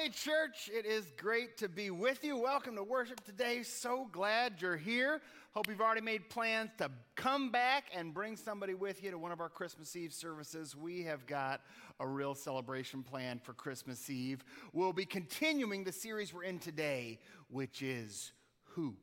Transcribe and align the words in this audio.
hey, 0.00 0.08
church, 0.08 0.70
it 0.72 0.86
is 0.86 1.12
great 1.18 1.58
to 1.58 1.68
be 1.68 1.90
with 1.90 2.24
you. 2.24 2.34
Welcome 2.34 2.74
to 2.76 2.82
worship 2.82 3.22
today. 3.22 3.62
So 3.62 4.08
glad 4.10 4.54
you're 4.62 4.78
here. 4.78 5.20
Hope 5.52 5.68
you've 5.68 5.82
already 5.82 6.00
made 6.00 6.30
plans 6.30 6.70
to 6.78 6.90
come 7.16 7.50
back 7.50 7.84
and 7.94 8.14
bring 8.14 8.34
somebody 8.34 8.72
with 8.72 9.04
you 9.04 9.10
to 9.10 9.18
one 9.18 9.30
of 9.30 9.40
our 9.40 9.50
Christmas 9.50 9.94
Eve 9.94 10.14
services. 10.14 10.74
We 10.74 11.02
have 11.02 11.26
got 11.26 11.60
a 11.98 12.06
real 12.06 12.34
celebration 12.34 13.02
planned 13.02 13.42
for 13.42 13.52
Christmas 13.52 14.08
Eve. 14.08 14.42
We'll 14.72 14.94
be 14.94 15.04
continuing 15.04 15.84
the 15.84 15.92
series 15.92 16.32
we're 16.32 16.44
in 16.44 16.60
today, 16.60 17.18
which 17.50 17.82
is 17.82 18.32
Who? 18.68 18.94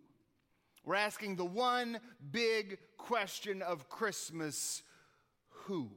We're 0.83 0.95
asking 0.95 1.35
the 1.35 1.45
one 1.45 1.99
big 2.31 2.79
question 2.97 3.61
of 3.61 3.87
Christmas 3.87 4.81
Who? 5.65 5.91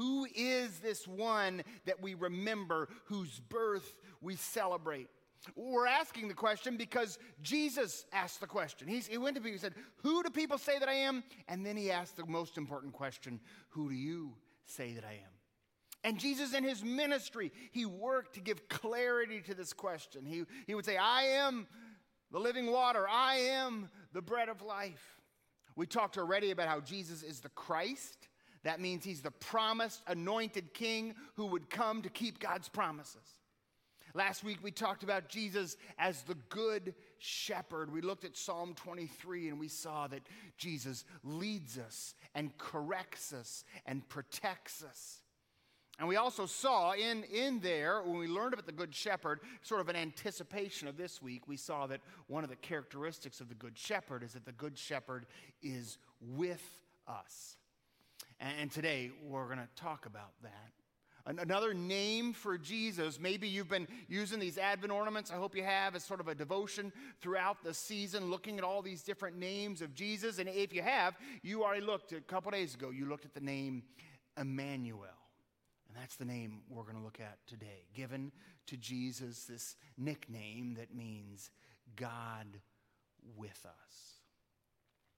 Who 0.00 0.26
is 0.34 0.78
this 0.78 1.06
one 1.06 1.62
that 1.84 2.00
we 2.00 2.14
remember, 2.14 2.88
whose 3.04 3.38
birth 3.38 3.94
we 4.22 4.34
celebrate? 4.34 5.08
We're 5.56 5.86
asking 5.86 6.28
the 6.28 6.34
question 6.34 6.78
because 6.78 7.18
Jesus 7.42 8.06
asked 8.10 8.40
the 8.40 8.46
question. 8.46 8.88
He's, 8.88 9.06
he 9.06 9.18
went 9.18 9.36
to 9.36 9.42
people 9.42 9.52
and 9.52 9.60
said, 9.60 9.74
Who 9.98 10.22
do 10.22 10.30
people 10.30 10.56
say 10.56 10.78
that 10.78 10.88
I 10.88 10.94
am? 10.94 11.22
And 11.48 11.66
then 11.66 11.76
he 11.76 11.90
asked 11.90 12.16
the 12.16 12.24
most 12.24 12.56
important 12.56 12.94
question 12.94 13.40
Who 13.68 13.90
do 13.90 13.94
you 13.94 14.32
say 14.64 14.94
that 14.94 15.04
I 15.04 15.12
am? 15.12 15.32
And 16.02 16.18
Jesus, 16.18 16.54
in 16.54 16.64
his 16.64 16.82
ministry, 16.82 17.52
he 17.70 17.84
worked 17.84 18.36
to 18.36 18.40
give 18.40 18.70
clarity 18.70 19.42
to 19.42 19.54
this 19.54 19.74
question. 19.74 20.24
He, 20.24 20.44
he 20.66 20.74
would 20.74 20.86
say, 20.86 20.96
I 20.96 21.24
am 21.24 21.66
the 22.32 22.38
living 22.38 22.72
water, 22.72 23.06
I 23.06 23.34
am 23.34 23.90
the 24.14 24.22
bread 24.22 24.48
of 24.48 24.62
life. 24.62 25.20
We 25.76 25.84
talked 25.84 26.16
already 26.16 26.52
about 26.52 26.68
how 26.68 26.80
Jesus 26.80 27.22
is 27.22 27.40
the 27.40 27.50
Christ. 27.50 28.29
That 28.62 28.80
means 28.80 29.04
he's 29.04 29.22
the 29.22 29.30
promised 29.30 30.02
anointed 30.06 30.74
king 30.74 31.14
who 31.36 31.46
would 31.46 31.70
come 31.70 32.02
to 32.02 32.10
keep 32.10 32.38
God's 32.38 32.68
promises. 32.68 33.36
Last 34.12 34.42
week 34.42 34.58
we 34.62 34.70
talked 34.70 35.02
about 35.02 35.28
Jesus 35.28 35.76
as 35.98 36.22
the 36.22 36.36
good 36.48 36.94
shepherd. 37.18 37.92
We 37.92 38.00
looked 38.00 38.24
at 38.24 38.36
Psalm 38.36 38.74
23 38.74 39.48
and 39.48 39.60
we 39.60 39.68
saw 39.68 40.08
that 40.08 40.22
Jesus 40.58 41.04
leads 41.22 41.78
us 41.78 42.14
and 42.34 42.56
corrects 42.58 43.32
us 43.32 43.64
and 43.86 44.06
protects 44.08 44.82
us. 44.82 45.22
And 45.98 46.08
we 46.08 46.16
also 46.16 46.46
saw 46.46 46.92
in, 46.92 47.24
in 47.24 47.60
there, 47.60 48.02
when 48.02 48.18
we 48.18 48.26
learned 48.26 48.54
about 48.54 48.64
the 48.64 48.72
Good 48.72 48.94
Shepherd, 48.94 49.40
sort 49.60 49.82
of 49.82 49.90
an 49.90 49.96
anticipation 49.96 50.88
of 50.88 50.96
this 50.96 51.20
week, 51.20 51.46
we 51.46 51.58
saw 51.58 51.86
that 51.88 52.00
one 52.26 52.42
of 52.42 52.48
the 52.48 52.56
characteristics 52.56 53.40
of 53.40 53.50
the 53.50 53.54
Good 53.54 53.76
Shepherd 53.76 54.22
is 54.22 54.32
that 54.32 54.46
the 54.46 54.52
Good 54.52 54.78
Shepherd 54.78 55.26
is 55.62 55.98
with 56.20 56.64
us. 57.06 57.58
And 58.40 58.70
today 58.70 59.10
we're 59.28 59.44
going 59.44 59.58
to 59.58 59.68
talk 59.76 60.06
about 60.06 60.32
that. 60.42 60.72
Another 61.26 61.74
name 61.74 62.32
for 62.32 62.56
Jesus, 62.56 63.20
maybe 63.20 63.46
you've 63.46 63.68
been 63.68 63.86
using 64.08 64.40
these 64.40 64.56
Advent 64.56 64.90
ornaments, 64.90 65.30
I 65.30 65.34
hope 65.34 65.54
you 65.54 65.62
have, 65.62 65.94
as 65.94 66.02
sort 66.02 66.18
of 66.18 66.28
a 66.28 66.34
devotion 66.34 66.90
throughout 67.20 67.62
the 67.62 67.74
season, 67.74 68.30
looking 68.30 68.56
at 68.56 68.64
all 68.64 68.80
these 68.80 69.02
different 69.02 69.36
names 69.36 69.82
of 69.82 69.94
Jesus. 69.94 70.38
And 70.38 70.48
if 70.48 70.72
you 70.72 70.80
have, 70.80 71.14
you 71.42 71.62
already 71.62 71.84
looked 71.84 72.12
a 72.12 72.20
couple 72.22 72.50
days 72.50 72.74
ago, 72.74 72.88
you 72.88 73.04
looked 73.06 73.26
at 73.26 73.34
the 73.34 73.40
name 73.40 73.82
Emmanuel. 74.38 75.04
And 75.88 75.96
that's 76.02 76.16
the 76.16 76.24
name 76.24 76.62
we're 76.70 76.84
going 76.84 76.96
to 76.96 77.04
look 77.04 77.20
at 77.20 77.36
today, 77.46 77.84
given 77.94 78.32
to 78.68 78.78
Jesus 78.78 79.44
this 79.44 79.76
nickname 79.98 80.76
that 80.78 80.94
means 80.94 81.50
God 81.96 82.46
with 83.36 83.66
us. 83.66 84.14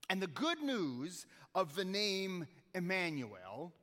And 0.09 0.21
the 0.21 0.27
good 0.27 0.61
news 0.61 1.25
of 1.55 1.75
the 1.75 1.85
name 1.85 2.45
Emmanuel 2.73 3.73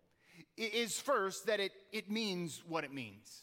is 0.57 0.99
first 0.99 1.47
that 1.47 1.61
it, 1.61 1.73
it 1.93 2.11
means 2.11 2.63
what 2.67 2.85
it 2.85 2.93
means 2.93 3.43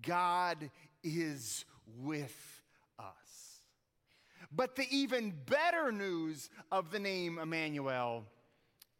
God 0.00 0.70
is 1.02 1.64
with 1.98 2.62
us. 2.98 3.60
But 4.54 4.76
the 4.76 4.86
even 4.90 5.32
better 5.46 5.92
news 5.92 6.50
of 6.70 6.90
the 6.90 6.98
name 6.98 7.38
Emmanuel 7.38 8.24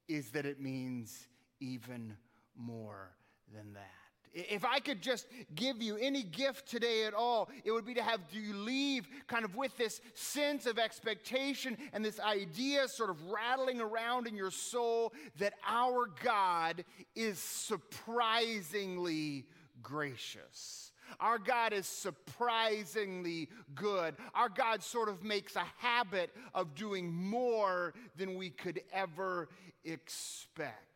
is 0.08 0.30
that 0.30 0.46
it 0.46 0.60
means 0.60 1.26
even 1.60 2.16
more 2.56 3.10
than 3.54 3.74
that. 3.74 4.01
If 4.34 4.64
I 4.64 4.78
could 4.78 5.02
just 5.02 5.26
give 5.54 5.82
you 5.82 5.96
any 5.96 6.22
gift 6.22 6.66
today 6.66 7.04
at 7.04 7.12
all, 7.12 7.50
it 7.64 7.72
would 7.72 7.84
be 7.84 7.94
to 7.94 8.02
have 8.02 8.20
you 8.30 8.54
leave 8.54 9.06
kind 9.26 9.44
of 9.44 9.56
with 9.56 9.76
this 9.76 10.00
sense 10.14 10.66
of 10.66 10.78
expectation 10.78 11.76
and 11.92 12.04
this 12.04 12.18
idea 12.18 12.88
sort 12.88 13.10
of 13.10 13.22
rattling 13.30 13.80
around 13.80 14.26
in 14.26 14.34
your 14.34 14.50
soul 14.50 15.12
that 15.38 15.54
our 15.66 16.08
God 16.22 16.84
is 17.14 17.38
surprisingly 17.38 19.44
gracious. 19.82 20.92
Our 21.20 21.38
God 21.38 21.72
is 21.72 21.86
surprisingly 21.86 23.48
good. 23.74 24.14
Our 24.34 24.48
God 24.48 24.82
sort 24.82 25.08
of 25.08 25.22
makes 25.22 25.56
a 25.56 25.66
habit 25.78 26.30
of 26.54 26.74
doing 26.74 27.12
more 27.12 27.94
than 28.16 28.36
we 28.36 28.50
could 28.50 28.80
ever 28.92 29.48
expect. 29.84 30.91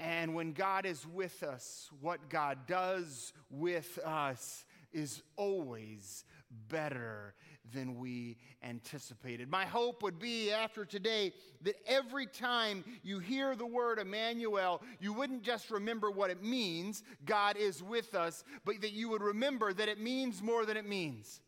And 0.00 0.34
when 0.34 0.52
God 0.52 0.86
is 0.86 1.06
with 1.06 1.42
us, 1.42 1.90
what 2.00 2.28
God 2.28 2.66
does 2.66 3.32
with 3.50 3.98
us 4.04 4.64
is 4.92 5.22
always 5.36 6.24
better 6.68 7.34
than 7.72 7.98
we 7.98 8.38
anticipated. 8.62 9.50
My 9.50 9.66
hope 9.66 10.02
would 10.02 10.18
be 10.18 10.50
after 10.50 10.84
today 10.84 11.32
that 11.62 11.74
every 11.86 12.26
time 12.26 12.84
you 13.02 13.18
hear 13.18 13.54
the 13.54 13.66
word 13.66 13.98
Emmanuel, 13.98 14.82
you 15.00 15.12
wouldn't 15.12 15.42
just 15.42 15.70
remember 15.70 16.10
what 16.10 16.30
it 16.30 16.42
means, 16.42 17.02
God 17.24 17.56
is 17.56 17.82
with 17.82 18.14
us, 18.14 18.44
but 18.64 18.80
that 18.80 18.92
you 18.92 19.10
would 19.10 19.22
remember 19.22 19.72
that 19.72 19.88
it 19.88 20.00
means 20.00 20.42
more 20.42 20.64
than 20.64 20.76
it 20.76 20.88
means. 20.88 21.40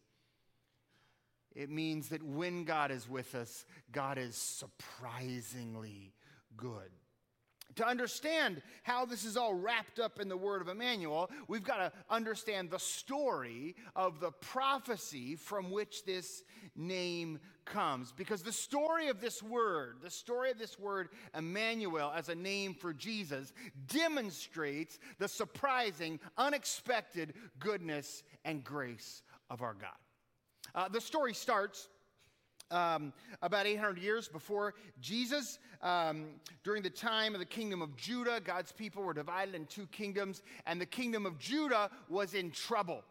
It 1.55 1.71
means 1.71 2.11
that 2.11 2.23
when 2.23 2.65
God 2.65 2.91
is 2.91 3.09
with 3.09 3.35
us, 3.35 3.65
God 3.91 4.19
is 4.19 4.37
surprisingly 4.37 6.15
good. 6.57 6.91
To 7.77 7.87
understand 7.87 8.63
how 8.83 9.05
this 9.05 9.25
is 9.25 9.37
all 9.37 9.55
wrapped 9.55 9.99
up 9.99 10.21
in 10.21 10.29
the 10.29 10.37
word 10.37 10.61
of 10.61 10.69
Emmanuel, 10.69 11.31
we've 11.49 11.65
got 11.65 11.77
to 11.77 11.93
understand 12.09 12.71
the 12.71 12.79
story 12.79 13.77
of 13.95 14.21
the 14.21 14.33
prophecy 14.33 15.37
from 15.37 15.71
which 15.71 16.05
this 16.05 16.43
name 16.77 17.39
comes. 17.65 18.13
Because 18.13 18.43
the 18.43 18.53
story 18.53 19.09
of 19.09 19.21
this 19.21 19.43
word, 19.43 19.99
the 20.03 20.11
story 20.11 20.51
of 20.51 20.59
this 20.59 20.79
word 20.79 21.09
Emmanuel 21.37 22.13
as 22.15 22.29
a 22.29 22.35
name 22.35 22.75
for 22.75 22.93
Jesus, 22.93 23.53
demonstrates 23.87 24.99
the 25.19 25.29
surprising, 25.29 26.19
unexpected 26.37 27.35
goodness 27.59 28.23
and 28.45 28.65
grace 28.65 29.23
of 29.49 29.63
our 29.63 29.75
God. 29.75 29.91
Uh, 30.75 30.89
the 30.89 31.01
story 31.01 31.35
starts 31.35 31.89
um, 32.71 33.13
about 33.43 33.67
800 33.67 33.99
years 33.99 34.29
before 34.29 34.75
Jesus. 35.01 35.59
Um, 35.83 36.27
during 36.63 36.83
the 36.83 36.91
time 36.91 37.35
of 37.35 37.41
the 37.41 37.47
kingdom 37.47 37.83
of 37.83 37.97
Judah, 37.97 38.41
God's 38.43 38.73
people 38.73 39.03
were 39.03 39.15
divided 39.15 39.55
in 39.55 39.67
two 39.67 39.87
kingdoms, 39.87 40.43
and 40.67 40.81
the 40.81 40.87
kingdom 40.87 41.27
of 41.27 41.39
Judah 41.39 41.91
was 42.09 42.35
in 42.35 42.51
trouble. 42.51 43.03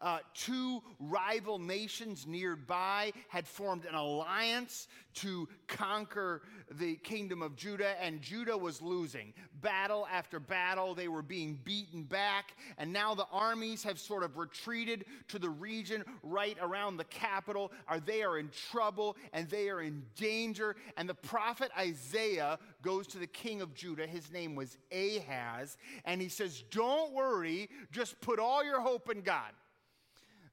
Uh, 0.00 0.18
two 0.34 0.82
rival 1.00 1.58
nations 1.58 2.26
nearby 2.26 3.12
had 3.28 3.46
formed 3.46 3.84
an 3.86 3.94
alliance 3.94 4.88
to 5.14 5.48
conquer 5.66 6.42
the 6.72 6.96
kingdom 6.96 7.40
of 7.40 7.56
Judah, 7.56 7.94
and 8.02 8.20
Judah 8.20 8.56
was 8.56 8.82
losing. 8.82 9.32
Battle 9.62 10.06
after 10.12 10.38
battle, 10.38 10.94
they 10.94 11.08
were 11.08 11.22
being 11.22 11.58
beaten 11.64 12.02
back, 12.02 12.54
and 12.76 12.92
now 12.92 13.14
the 13.14 13.26
armies 13.32 13.82
have 13.82 13.98
sort 13.98 14.22
of 14.22 14.36
retreated 14.36 15.06
to 15.28 15.38
the 15.38 15.48
region 15.48 16.04
right 16.22 16.58
around 16.60 16.98
the 16.98 17.04
capital. 17.04 17.72
Are 17.88 18.00
they 18.00 18.22
are 18.22 18.38
in 18.38 18.50
trouble 18.70 19.16
and 19.32 19.48
they 19.48 19.68
are 19.68 19.80
in 19.80 20.02
danger. 20.16 20.76
And 20.96 21.08
the 21.08 21.14
prophet 21.14 21.70
Isaiah 21.78 22.58
goes 22.82 23.06
to 23.08 23.18
the 23.18 23.26
king 23.26 23.60
of 23.60 23.74
Judah. 23.74 24.06
His 24.06 24.30
name 24.30 24.54
was 24.54 24.76
Ahaz, 24.92 25.76
and 26.04 26.20
he 26.20 26.28
says, 26.28 26.62
"Don't 26.70 27.12
worry, 27.12 27.68
just 27.92 28.20
put 28.20 28.38
all 28.38 28.64
your 28.64 28.80
hope 28.80 29.10
in 29.10 29.22
God." 29.22 29.52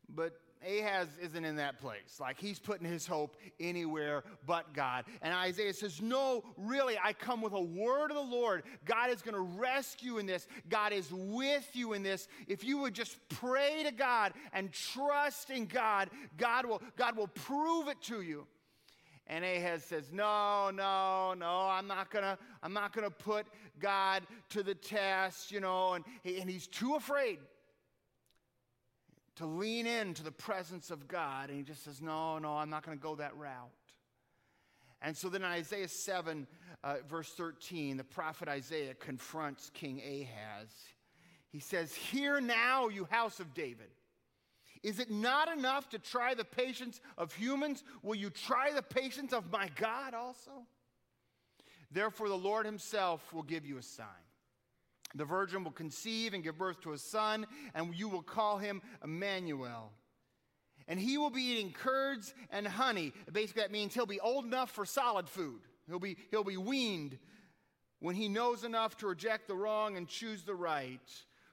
But 0.10 0.34
Ahaz 0.66 1.08
isn't 1.22 1.46
in 1.46 1.58
that 1.58 1.80
place. 1.80 2.20
Like 2.20 2.40
he's 2.40 2.60
putting 2.60 2.88
his 2.88 3.06
hope 3.06 3.38
anywhere 3.60 4.24
but 4.46 4.74
God. 4.74 5.06
And 5.22 5.34
Isaiah 5.34 5.74
says, 5.74 6.02
No, 6.02 6.44
really, 6.58 6.98
I 7.04 7.14
come 7.14 7.42
with 7.42 7.54
a 7.54 7.62
word 7.62 8.12
of 8.12 8.16
the 8.16 8.36
Lord. 8.36 8.64
God 8.86 9.10
is 9.10 9.22
going 9.22 9.36
to 9.36 9.60
rescue 9.60 10.18
in 10.18 10.26
this. 10.26 10.48
God 10.70 10.94
is 10.94 11.12
with 11.12 11.68
you 11.74 11.94
in 11.94 12.04
this. 12.04 12.28
If 12.48 12.64
you 12.64 12.78
would 12.80 12.94
just 12.94 13.18
pray 13.30 13.84
to 13.84 13.92
God 13.92 14.34
and 14.54 14.72
trust 14.72 15.50
in 15.50 15.66
God, 15.66 16.10
God 16.38 16.66
will, 16.66 16.82
God 16.96 17.18
will 17.18 17.28
prove 17.28 17.88
it 17.88 18.02
to 18.04 18.22
you. 18.22 18.48
And 19.28 19.46
Ahaz 19.46 19.84
says, 19.86 20.12
No, 20.12 20.70
no, 20.70 21.34
no, 21.34 21.68
I'm 21.70 21.88
not 21.88 22.10
gonna, 22.10 22.38
I'm 22.62 22.74
not 22.74 22.94
gonna 22.94 23.10
put 23.10 23.46
God 23.80 24.24
to 24.50 24.64
the 24.64 24.76
test, 24.76 25.52
you 25.52 25.60
know, 25.60 25.94
and, 25.94 26.06
he, 26.24 26.40
and 26.40 26.50
he's 26.50 26.68
too 26.68 26.96
afraid 26.96 27.40
to 29.35 29.45
lean 29.45 29.88
into 29.88 30.24
the 30.24 30.31
presence 30.31 30.91
of 30.91 31.07
God. 31.07 31.50
And 31.50 31.57
he 31.57 31.63
just 31.63 31.83
says, 31.83 32.01
No, 32.01 32.39
no, 32.39 32.57
I'm 32.57 32.69
not 32.69 32.85
going 32.85 32.97
to 32.97 33.01
go 33.01 33.15
that 33.15 33.35
route. 33.35 33.71
And 35.01 35.18
so 35.18 35.27
then 35.27 35.41
in 35.41 35.50
Isaiah 35.50 35.89
7, 35.89 36.47
uh, 36.83 36.95
verse 37.09 37.30
13, 37.30 37.97
the 37.97 38.03
prophet 38.03 38.47
Isaiah 38.47 38.94
confronts 38.94 39.69
King 39.74 40.00
Ahaz. 40.00 40.69
He 41.50 41.59
says, 41.59 41.94
Hear 41.94 42.39
now, 42.39 42.88
you 42.88 43.06
house 43.06 43.39
of 43.39 43.53
David. 43.53 43.89
Is 44.81 45.00
it 45.00 45.09
not 45.09 45.50
enough 45.50 45.89
to 45.89 46.00
try 46.00 46.33
the 46.33 46.44
patience 46.44 47.00
of 47.18 47.33
humans? 47.33 47.83
Will 48.01 48.15
you 48.15 48.30
try 48.30 48.71
the 48.74 48.81
patience 48.81 49.31
of 49.31 49.50
my 49.51 49.69
God 49.75 50.13
also? 50.13 50.51
Therefore, 51.91 52.27
the 52.27 52.35
Lord 52.38 52.65
himself 52.65 53.33
will 53.33 53.44
give 53.44 53.65
you 53.65 53.77
a 53.77 53.81
sign. 53.83 54.07
The 55.15 55.25
virgin 55.25 55.63
will 55.63 55.71
conceive 55.71 56.33
and 56.33 56.44
give 56.44 56.57
birth 56.57 56.81
to 56.81 56.94
a 56.94 56.98
son, 56.98 57.45
and 57.75 57.94
you 57.95 58.10
will 58.10 58.24
call 58.24 58.57
him 58.57 58.81
Emmanuel. 59.04 59.92
And 60.88 61.00
he 61.00 61.18
will 61.18 61.30
be 61.30 61.44
eating 61.44 61.71
curds 61.71 62.33
and 62.50 62.68
honey. 62.68 63.13
Basically, 63.31 63.62
that 63.62 63.71
means 63.71 63.94
he'll 63.94 64.06
be 64.06 64.19
old 64.19 64.45
enough 64.45 64.71
for 64.71 64.86
solid 64.86 65.30
food. 65.30 65.62
He'll 65.88 66.00
be, 66.00 66.18
he'll 66.31 66.44
be 66.44 66.57
weaned 66.57 67.18
when 68.00 68.15
he 68.15 68.27
knows 68.27 68.63
enough 68.63 68.98
to 68.98 69.07
reject 69.07 69.48
the 69.48 69.56
wrong 69.56 69.98
and 69.98 70.07
choose 70.07 70.44
the 70.44 70.56
right. 70.56 71.00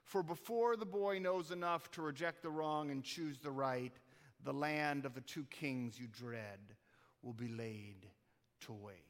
For 0.04 0.22
before 0.22 0.76
the 0.76 0.86
boy 0.86 1.20
knows 1.20 1.52
enough 1.52 1.90
to 1.92 2.02
reject 2.02 2.42
the 2.42 2.50
wrong 2.50 2.90
and 2.90 3.04
choose 3.04 3.38
the 3.38 3.52
right, 3.52 3.92
the 4.44 4.52
land 4.52 5.04
of 5.04 5.14
the 5.14 5.20
two 5.20 5.44
kings 5.50 6.00
you 6.00 6.08
dread 6.08 6.58
will 7.22 7.34
be 7.34 7.48
laid 7.48 8.06
to 8.62 8.72
waste. 8.72 9.09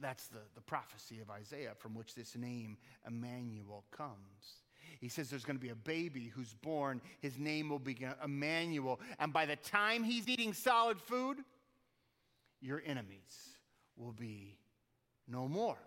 That's 0.00 0.28
the, 0.28 0.40
the 0.54 0.60
prophecy 0.60 1.20
of 1.20 1.30
Isaiah 1.30 1.72
from 1.76 1.94
which 1.94 2.14
this 2.14 2.36
name, 2.36 2.76
Emmanuel, 3.06 3.84
comes. 3.90 4.62
He 5.00 5.08
says 5.08 5.28
there's 5.28 5.44
going 5.44 5.58
to 5.58 5.62
be 5.62 5.70
a 5.70 5.76
baby 5.76 6.32
who's 6.34 6.54
born. 6.54 7.00
His 7.20 7.38
name 7.38 7.68
will 7.68 7.78
be 7.78 7.96
Emmanuel. 8.24 9.00
And 9.18 9.32
by 9.32 9.46
the 9.46 9.56
time 9.56 10.02
he's 10.02 10.28
eating 10.28 10.52
solid 10.52 11.00
food, 11.00 11.38
your 12.60 12.82
enemies 12.84 13.56
will 13.96 14.12
be 14.12 14.56
no 15.26 15.48
more. 15.48 15.78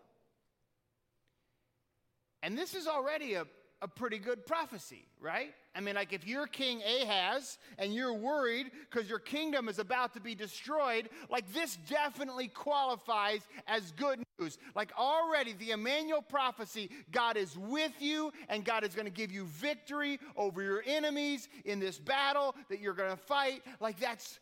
And 2.44 2.58
this 2.58 2.74
is 2.74 2.88
already 2.88 3.36
a, 3.36 3.46
a 3.82 3.88
pretty 3.88 4.20
good 4.20 4.46
prophecy, 4.46 5.06
right? 5.20 5.54
I 5.74 5.80
mean, 5.80 5.96
like 5.96 6.14
if 6.14 6.28
you're 6.28 6.46
King 6.46 6.82
Ahaz 6.84 7.58
and 7.80 7.94
you're 7.94 8.14
worried 8.14 8.70
because 8.90 9.10
your 9.10 9.20
kingdom 9.20 9.68
is 9.68 9.80
about 9.80 10.14
to 10.14 10.20
be 10.20 10.36
destroyed, 10.36 11.10
like 11.30 11.52
this 11.52 11.78
definitely 11.90 12.48
qualifies 12.48 13.42
as 13.68 13.92
good 13.94 14.24
news. 14.40 14.60
Like 14.76 14.92
already, 15.00 15.54
the 15.54 15.72
Emmanuel 15.72 16.22
prophecy 16.22 16.90
God 17.12 17.38
is 17.38 17.58
with 17.58 17.94
you 18.00 18.32
and 18.50 18.64
God 18.64 18.84
is 18.84 18.94
going 18.94 19.06
to 19.06 19.12
give 19.12 19.32
you 19.32 19.46
victory 19.46 20.20
over 20.38 20.62
your 20.62 20.84
enemies 20.86 21.50
in 21.66 21.80
this 21.80 21.98
battle 21.98 22.56
that 22.70 22.80
you're 22.80 22.94
going 22.94 23.12
to 23.12 23.18
fight. 23.18 23.64
Like 23.80 24.00
that's 24.00 24.40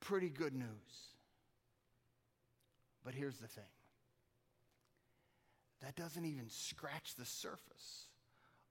pretty 0.00 0.30
good 0.30 0.54
news. 0.54 0.66
But 3.04 3.14
here's 3.14 3.36
the 3.36 3.48
thing 3.48 3.64
that 5.82 5.94
doesn't 5.94 6.24
even 6.24 6.48
scratch 6.48 7.14
the 7.16 7.24
surface 7.24 8.07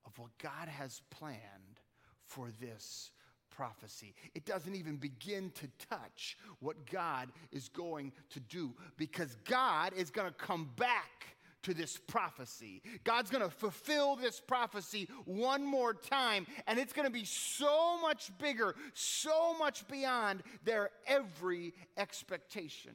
of 0.08 0.18
what 0.18 0.32
God 0.42 0.68
has 0.68 1.02
planned 1.12 1.82
for 2.26 2.50
this 2.60 3.12
prophecy. 3.52 4.14
It 4.34 4.46
doesn't 4.46 4.76
even 4.76 4.98
begin 4.98 5.52
to 5.56 5.68
touch 5.90 6.38
what 6.60 6.90
God 6.90 7.30
is 7.52 7.70
going 7.70 8.14
to 8.30 8.40
do 8.40 8.74
because 8.98 9.36
God 9.46 9.94
is 9.96 10.10
going 10.10 10.28
to 10.28 10.34
come 10.34 10.70
back 10.76 11.36
to 11.64 11.74
this 11.74 11.98
prophecy. 11.98 12.82
God's 13.04 13.30
going 13.30 13.44
to 13.44 13.50
fulfill 13.50 14.16
this 14.16 14.40
prophecy 14.40 15.10
one 15.26 15.66
more 15.66 15.94
time, 15.94 16.48
and 16.68 16.80
it's 16.80 16.94
going 16.94 17.08
to 17.08 17.12
be 17.12 17.26
so 17.26 18.00
much 18.00 18.32
bigger, 18.38 18.76
so 18.94 19.58
much 19.58 19.88
beyond 19.88 20.44
their 20.64 20.92
every 21.08 21.74
expectation. 21.98 22.94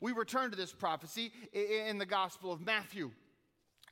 We 0.00 0.12
return 0.12 0.50
to 0.50 0.56
this 0.56 0.72
prophecy 0.72 1.32
in 1.52 1.98
the 1.98 2.06
Gospel 2.06 2.50
of 2.52 2.60
Matthew. 2.60 3.10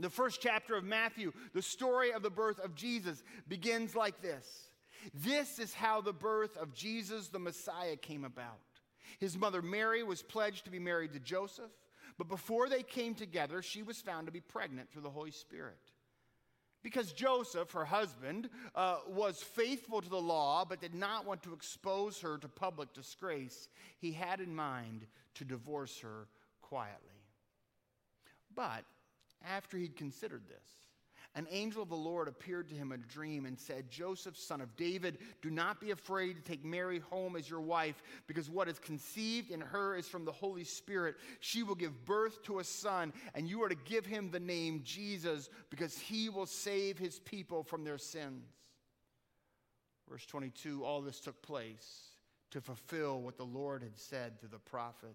The 0.01 0.11
first 0.11 0.41
chapter 0.41 0.77
of 0.77 0.85
Matthew, 0.85 1.33
the 1.55 1.63
story 1.63 2.13
of 2.13 2.23
the 2.23 2.31
birth 2.31 2.61
of 2.61 2.75
Jesus, 2.75 3.23
begins 3.49 3.97
like 3.97 4.23
this 4.23 4.69
This 5.13 5.59
is 5.59 5.75
how 5.75 6.01
the 6.01 6.13
birth 6.13 6.57
of 6.57 6.75
Jesus 6.75 7.29
the 7.29 7.39
Messiah 7.39 7.97
came 7.97 8.25
about. 8.25 8.59
His 9.19 9.37
mother 9.37 9.63
Mary 9.63 10.03
was 10.03 10.23
pledged 10.23 10.65
to 10.67 10.71
be 10.71 10.79
married 10.79 11.13
to 11.15 11.21
Joseph, 11.21 11.71
but 12.17 12.29
before 12.29 12.69
they 12.69 12.83
came 12.83 13.15
together, 13.15 13.63
she 13.63 13.83
was 13.83 14.01
found 14.01 14.27
to 14.27 14.33
be 14.33 14.41
pregnant 14.41 14.91
through 14.91 15.03
the 15.03 15.11
Holy 15.11 15.31
Spirit. 15.31 15.79
Because 16.83 17.13
Joseph, 17.13 17.73
her 17.73 17.85
husband, 17.85 18.49
uh, 18.75 18.99
was 19.09 19.43
faithful 19.43 20.01
to 20.01 20.09
the 20.09 20.21
law 20.21 20.65
but 20.65 20.81
did 20.81 20.95
not 20.95 21.27
want 21.27 21.43
to 21.43 21.53
expose 21.53 22.21
her 22.21 22.39
to 22.39 22.49
public 22.49 22.93
disgrace, 22.93 23.69
he 23.99 24.13
had 24.13 24.41
in 24.41 24.55
mind 24.55 25.07
to 25.35 25.45
divorce 25.45 25.99
her 26.01 26.29
quietly. 26.63 27.25
But 28.55 28.85
after 29.47 29.77
he'd 29.77 29.97
considered 29.97 30.43
this, 30.49 30.69
an 31.35 31.47
angel 31.51 31.83
of 31.83 31.89
the 31.89 31.95
Lord 31.95 32.27
appeared 32.27 32.69
to 32.69 32.75
him 32.75 32.91
in 32.91 33.01
a 33.01 33.13
dream 33.13 33.47
and 33.47 33.59
said, 33.59 33.91
Joseph, 33.91 34.37
son 34.37 34.61
of 34.61 34.75
David, 34.77 35.19
do 35.43 35.51
not 35.51 35.81
be 35.81 35.91
afraid 35.91 36.35
to 36.35 36.43
take 36.43 36.65
Mary 36.65 36.99
home 36.99 37.37
as 37.37 37.49
your 37.49 37.61
wife, 37.61 38.03
because 38.27 38.51
what 38.51 38.69
is 38.69 38.79
conceived 38.79 39.51
in 39.51 39.61
her 39.61 39.95
is 39.95 40.09
from 40.09 40.25
the 40.25 40.33
Holy 40.33 40.65
Spirit. 40.65 41.17
She 41.41 41.63
will 41.63 41.75
give 41.75 42.05
birth 42.05 42.43
to 42.45 42.59
a 42.59 42.65
son, 42.65 43.13
and 43.35 43.49
you 43.49 43.63
are 43.63 43.69
to 43.69 43.77
give 43.77 44.05
him 44.05 44.31
the 44.31 44.41
name 44.41 44.81
Jesus, 44.85 45.49
because 45.71 45.97
he 45.97 46.29
will 46.29 46.47
save 46.47 46.99
his 46.99 47.21
people 47.21 47.63
from 47.63 47.85
their 47.85 47.99
sins. 47.99 48.45
Verse 50.09 50.27
22 50.27 50.85
All 50.85 51.03
this 51.03 51.21
took 51.21 51.41
place 51.43 52.09
to 52.51 52.61
fulfill 52.61 53.21
what 53.21 53.37
the 53.37 53.45
Lord 53.45 53.83
had 53.83 53.99
said 53.99 54.41
through 54.41 54.49
the 54.49 54.59
prophet 54.59 55.15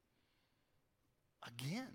again. 1.47 1.87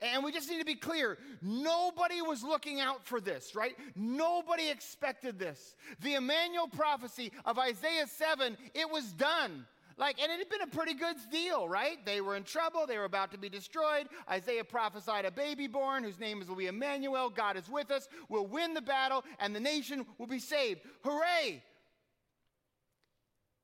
And 0.00 0.24
we 0.24 0.32
just 0.32 0.50
need 0.50 0.58
to 0.58 0.64
be 0.64 0.74
clear 0.74 1.18
nobody 1.40 2.20
was 2.20 2.42
looking 2.42 2.80
out 2.80 3.04
for 3.06 3.20
this, 3.20 3.54
right? 3.54 3.74
Nobody 3.94 4.68
expected 4.68 5.38
this. 5.38 5.74
The 6.02 6.14
Emmanuel 6.14 6.68
prophecy 6.68 7.32
of 7.44 7.58
Isaiah 7.58 8.06
7, 8.06 8.56
it 8.74 8.90
was 8.90 9.12
done. 9.12 9.66
Like, 9.96 10.20
and 10.20 10.30
it 10.30 10.38
had 10.38 10.48
been 10.48 10.62
a 10.62 10.66
pretty 10.66 10.94
good 10.94 11.16
deal, 11.30 11.68
right? 11.68 12.04
They 12.04 12.20
were 12.20 12.34
in 12.36 12.42
trouble. 12.42 12.86
They 12.86 12.98
were 12.98 13.04
about 13.04 13.30
to 13.30 13.38
be 13.38 13.48
destroyed. 13.48 14.08
Isaiah 14.28 14.64
prophesied 14.64 15.24
a 15.24 15.30
baby 15.30 15.68
born 15.68 16.02
whose 16.02 16.18
name 16.18 16.42
will 16.48 16.56
be 16.56 16.66
Emmanuel. 16.66 17.30
God 17.30 17.56
is 17.56 17.68
with 17.68 17.90
us. 17.92 18.08
We'll 18.28 18.46
win 18.46 18.74
the 18.74 18.82
battle, 18.82 19.24
and 19.38 19.54
the 19.54 19.60
nation 19.60 20.04
will 20.18 20.26
be 20.26 20.40
saved. 20.40 20.80
Hooray! 21.04 21.62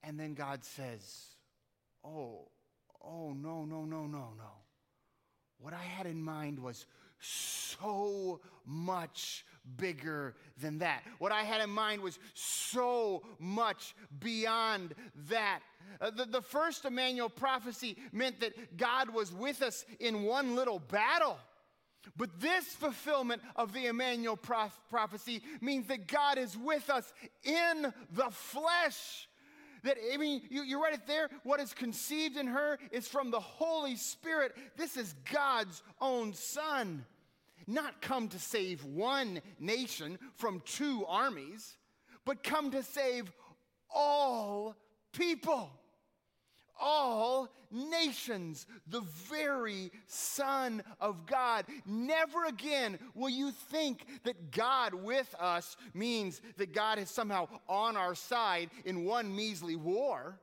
And 0.04 0.18
then 0.18 0.34
God 0.34 0.64
says, 0.64 1.26
Oh, 2.04 2.48
oh, 3.02 3.32
no, 3.32 3.64
no, 3.64 3.84
no, 3.84 4.06
no, 4.06 4.28
no. 4.36 4.50
What 5.58 5.74
I 5.74 5.82
had 5.82 6.06
in 6.06 6.22
mind 6.22 6.58
was 6.58 6.86
so 7.20 8.40
much 8.64 9.44
bigger 9.76 10.34
than 10.60 10.78
that. 10.78 11.02
What 11.18 11.32
I 11.32 11.42
had 11.42 11.60
in 11.60 11.70
mind 11.70 12.02
was 12.02 12.18
so 12.34 13.22
much 13.38 13.94
beyond 14.20 14.94
that. 15.28 15.60
Uh, 16.00 16.10
the, 16.10 16.24
the 16.24 16.42
first 16.42 16.84
Emmanuel 16.84 17.28
prophecy 17.28 17.96
meant 18.12 18.40
that 18.40 18.76
God 18.76 19.10
was 19.10 19.32
with 19.32 19.62
us 19.62 19.84
in 19.98 20.22
one 20.22 20.56
little 20.56 20.78
battle. 20.78 21.36
But 22.16 22.40
this 22.40 22.64
fulfillment 22.66 23.42
of 23.56 23.72
the 23.72 23.86
Emmanuel 23.86 24.36
prof- 24.36 24.80
prophecy 24.88 25.42
means 25.60 25.86
that 25.88 26.06
God 26.06 26.38
is 26.38 26.56
with 26.56 26.88
us 26.88 27.12
in 27.44 27.92
the 28.12 28.30
flesh. 28.30 29.28
That, 29.82 29.96
I 30.12 30.16
mean, 30.16 30.42
you, 30.50 30.62
you 30.62 30.82
read 30.82 30.94
it 30.94 31.06
there. 31.06 31.28
What 31.42 31.60
is 31.60 31.72
conceived 31.72 32.36
in 32.36 32.46
her 32.46 32.78
is 32.90 33.08
from 33.08 33.30
the 33.30 33.40
Holy 33.40 33.96
Spirit. 33.96 34.56
This 34.76 34.96
is 34.96 35.14
God's 35.32 35.82
own 36.00 36.34
Son. 36.34 37.04
Not 37.66 38.02
come 38.02 38.28
to 38.28 38.38
save 38.38 38.84
one 38.84 39.40
nation 39.58 40.18
from 40.36 40.62
two 40.64 41.04
armies, 41.06 41.76
but 42.24 42.42
come 42.42 42.70
to 42.72 42.82
save 42.82 43.32
all 43.90 44.76
people 45.12 45.70
all 46.80 47.48
nations, 47.70 48.66
the 48.88 49.02
very 49.28 49.92
Son 50.06 50.82
of 51.00 51.26
God. 51.26 51.66
Never 51.86 52.46
again 52.46 52.98
will 53.14 53.28
you 53.28 53.50
think 53.50 54.06
that 54.24 54.50
God 54.50 54.94
with 54.94 55.32
us 55.38 55.76
means 55.94 56.40
that 56.56 56.74
God 56.74 56.98
is 56.98 57.10
somehow 57.10 57.48
on 57.68 57.96
our 57.96 58.14
side 58.14 58.70
in 58.84 59.04
one 59.04 59.34
measly 59.34 59.76
war. 59.76 60.40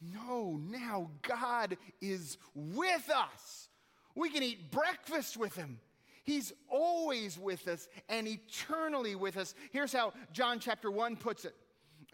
No, 0.00 0.60
now 0.62 1.10
God 1.22 1.76
is 2.00 2.38
with 2.54 3.10
us. 3.14 3.68
We 4.14 4.30
can 4.30 4.42
eat 4.42 4.70
breakfast 4.70 5.36
with 5.36 5.54
Him. 5.54 5.80
He's 6.24 6.52
always 6.68 7.38
with 7.38 7.66
us 7.68 7.88
and 8.08 8.28
eternally 8.28 9.14
with 9.14 9.36
us. 9.36 9.54
Here's 9.72 9.92
how 9.92 10.12
John 10.32 10.60
chapter 10.60 10.90
1 10.90 11.16
puts 11.16 11.44
it 11.44 11.54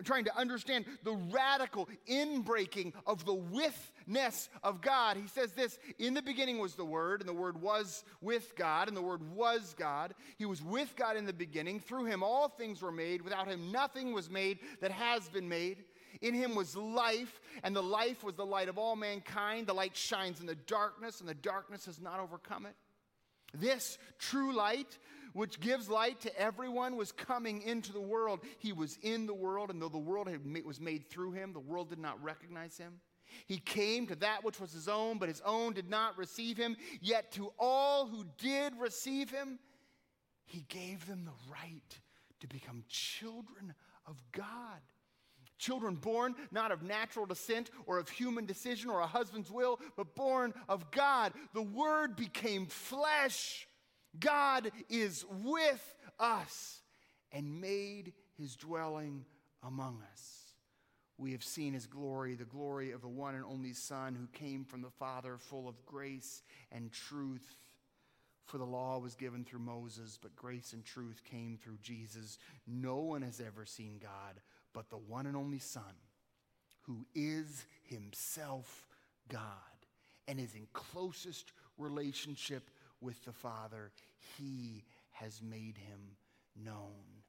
trying 0.02 0.24
to 0.24 0.36
understand 0.36 0.86
the 1.04 1.12
radical 1.30 1.88
inbreaking 2.08 2.92
of 3.06 3.24
the 3.24 3.34
withness 3.34 4.48
of 4.62 4.80
God. 4.80 5.16
He 5.16 5.28
says 5.28 5.52
this 5.52 5.78
In 5.98 6.14
the 6.14 6.22
beginning 6.22 6.58
was 6.58 6.74
the 6.74 6.84
Word, 6.84 7.20
and 7.20 7.28
the 7.28 7.34
Word 7.34 7.60
was 7.60 8.04
with 8.20 8.56
God, 8.56 8.88
and 8.88 8.96
the 8.96 9.02
Word 9.02 9.22
was 9.34 9.74
God. 9.78 10.14
He 10.36 10.46
was 10.46 10.62
with 10.62 10.96
God 10.96 11.16
in 11.16 11.26
the 11.26 11.32
beginning. 11.32 11.78
Through 11.78 12.06
him 12.06 12.22
all 12.22 12.48
things 12.48 12.82
were 12.82 12.92
made. 12.92 13.22
Without 13.22 13.46
him 13.46 13.70
nothing 13.70 14.12
was 14.12 14.28
made 14.28 14.58
that 14.80 14.90
has 14.90 15.28
been 15.28 15.48
made. 15.48 15.84
In 16.20 16.34
him 16.34 16.54
was 16.54 16.76
life, 16.76 17.40
and 17.62 17.74
the 17.74 17.82
life 17.82 18.24
was 18.24 18.34
the 18.34 18.46
light 18.46 18.68
of 18.68 18.78
all 18.78 18.96
mankind. 18.96 19.66
The 19.66 19.74
light 19.74 19.96
shines 19.96 20.40
in 20.40 20.46
the 20.46 20.54
darkness, 20.54 21.20
and 21.20 21.28
the 21.28 21.34
darkness 21.34 21.86
has 21.86 22.00
not 22.00 22.20
overcome 22.20 22.66
it. 22.66 22.74
This 23.52 23.98
true 24.18 24.52
light 24.52 24.98
which 25.34 25.60
gives 25.60 25.90
light 25.90 26.20
to 26.20 26.40
everyone, 26.40 26.96
was 26.96 27.12
coming 27.12 27.60
into 27.62 27.92
the 27.92 28.00
world. 28.00 28.40
He 28.58 28.72
was 28.72 28.98
in 29.02 29.26
the 29.26 29.34
world, 29.34 29.68
and 29.68 29.82
though 29.82 29.88
the 29.88 29.98
world 29.98 30.28
was 30.64 30.80
made 30.80 31.10
through 31.10 31.32
him, 31.32 31.52
the 31.52 31.60
world 31.60 31.90
did 31.90 31.98
not 31.98 32.22
recognize 32.22 32.78
him. 32.78 32.94
He 33.46 33.58
came 33.58 34.06
to 34.06 34.14
that 34.16 34.44
which 34.44 34.60
was 34.60 34.72
his 34.72 34.88
own, 34.88 35.18
but 35.18 35.28
his 35.28 35.42
own 35.44 35.72
did 35.72 35.90
not 35.90 36.16
receive 36.16 36.56
him. 36.56 36.76
Yet 37.00 37.32
to 37.32 37.52
all 37.58 38.06
who 38.06 38.24
did 38.38 38.74
receive 38.78 39.28
him, 39.28 39.58
he 40.44 40.64
gave 40.68 41.06
them 41.06 41.24
the 41.24 41.52
right 41.52 41.98
to 42.40 42.46
become 42.46 42.84
children 42.88 43.74
of 44.06 44.22
God. 44.32 44.80
Children 45.58 45.96
born 45.96 46.34
not 46.50 46.72
of 46.72 46.82
natural 46.82 47.26
descent 47.26 47.70
or 47.86 47.98
of 47.98 48.08
human 48.08 48.44
decision 48.44 48.90
or 48.90 49.00
a 49.00 49.06
husband's 49.06 49.50
will, 49.50 49.80
but 49.96 50.14
born 50.14 50.52
of 50.68 50.90
God. 50.90 51.32
The 51.54 51.62
Word 51.62 52.16
became 52.16 52.66
flesh 52.66 53.66
God 54.18 54.70
is 54.88 55.24
with 55.42 55.94
us 56.18 56.80
and 57.32 57.60
made 57.60 58.12
his 58.38 58.56
dwelling 58.56 59.24
among 59.62 60.02
us. 60.12 60.40
We 61.16 61.32
have 61.32 61.44
seen 61.44 61.74
his 61.74 61.86
glory, 61.86 62.34
the 62.34 62.44
glory 62.44 62.90
of 62.90 63.00
the 63.00 63.08
one 63.08 63.34
and 63.34 63.44
only 63.44 63.72
Son 63.72 64.14
who 64.14 64.26
came 64.38 64.64
from 64.64 64.82
the 64.82 64.90
Father, 64.90 65.36
full 65.38 65.68
of 65.68 65.84
grace 65.86 66.42
and 66.72 66.92
truth. 66.92 67.54
For 68.46 68.58
the 68.58 68.64
law 68.64 68.98
was 68.98 69.14
given 69.14 69.44
through 69.44 69.60
Moses, 69.60 70.18
but 70.20 70.36
grace 70.36 70.72
and 70.72 70.84
truth 70.84 71.22
came 71.24 71.56
through 71.56 71.78
Jesus. 71.82 72.38
No 72.66 72.96
one 72.96 73.22
has 73.22 73.40
ever 73.40 73.64
seen 73.64 73.98
God 74.00 74.40
but 74.74 74.90
the 74.90 74.98
one 74.98 75.24
and 75.24 75.36
only 75.36 75.60
Son, 75.60 75.82
who 76.82 77.06
is 77.14 77.64
himself 77.84 78.86
God 79.28 79.40
and 80.28 80.38
is 80.38 80.54
in 80.54 80.66
closest 80.74 81.52
relationship 81.78 82.68
with 83.04 83.22
the 83.24 83.32
Father, 83.32 83.92
he 84.38 84.82
has 85.12 85.40
made 85.42 85.76
him 85.76 86.16
known. 86.56 87.22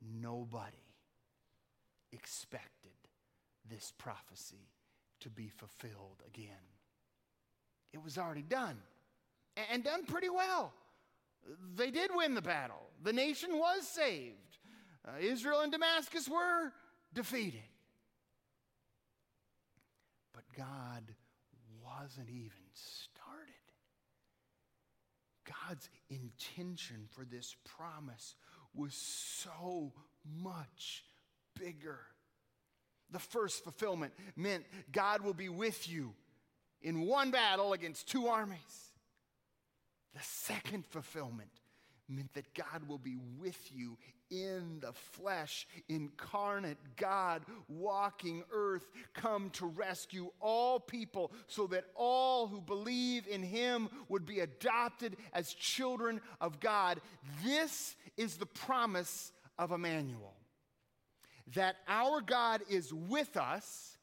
Nobody 0.00 0.76
expected 2.12 2.92
this 3.68 3.92
prophecy 3.98 4.68
to 5.20 5.30
be 5.30 5.48
fulfilled 5.48 6.22
again. 6.26 6.54
It 7.92 8.02
was 8.02 8.18
already 8.18 8.42
done, 8.42 8.76
and 9.72 9.82
done 9.82 10.04
pretty 10.04 10.28
well. 10.28 10.72
They 11.74 11.90
did 11.90 12.10
win 12.14 12.34
the 12.34 12.42
battle, 12.42 12.90
the 13.02 13.12
nation 13.12 13.58
was 13.58 13.86
saved. 13.88 14.36
Uh, 15.06 15.12
Israel 15.20 15.60
and 15.60 15.72
Damascus 15.72 16.28
were 16.28 16.72
defeated. 17.14 17.62
But 20.34 20.44
God 20.54 21.14
wasn't 21.82 22.28
even 22.28 22.52
God's 25.68 25.88
intention 26.10 27.08
for 27.10 27.24
this 27.24 27.56
promise 27.64 28.34
was 28.74 28.94
so 28.94 29.92
much 30.42 31.04
bigger. 31.58 31.98
The 33.10 33.18
first 33.18 33.64
fulfillment 33.64 34.12
meant 34.36 34.64
God 34.92 35.22
will 35.22 35.34
be 35.34 35.48
with 35.48 35.88
you 35.88 36.14
in 36.82 37.02
one 37.02 37.30
battle 37.30 37.72
against 37.72 38.08
two 38.08 38.28
armies. 38.28 38.92
The 40.14 40.22
second 40.22 40.86
fulfillment 40.86 41.50
meant 42.08 42.32
that 42.34 42.54
God 42.54 42.86
will 42.86 42.98
be 42.98 43.16
with 43.38 43.70
you 43.72 43.96
in 44.30 44.80
the 44.80 44.92
flesh, 44.92 45.66
incarnate 45.88 46.78
God 46.96 47.42
walking 47.68 48.42
earth, 48.52 48.90
come 49.14 49.50
to 49.50 49.66
rescue 49.66 50.30
all 50.40 50.78
people 50.80 51.32
so 51.46 51.66
that 51.68 51.86
all 51.94 52.46
who 52.46 52.60
believe 52.60 53.26
in 53.26 53.42
him 53.42 53.88
would 54.08 54.26
be 54.26 54.40
adopted 54.40 55.16
as 55.32 55.54
children 55.54 56.20
of 56.40 56.60
God. 56.60 57.00
This 57.44 57.96
is 58.16 58.36
the 58.36 58.46
promise 58.46 59.32
of 59.58 59.72
Emmanuel 59.72 60.34
that 61.54 61.76
our 61.86 62.20
God 62.20 62.62
is 62.68 62.92
with 62.92 63.36
us, 63.36 63.96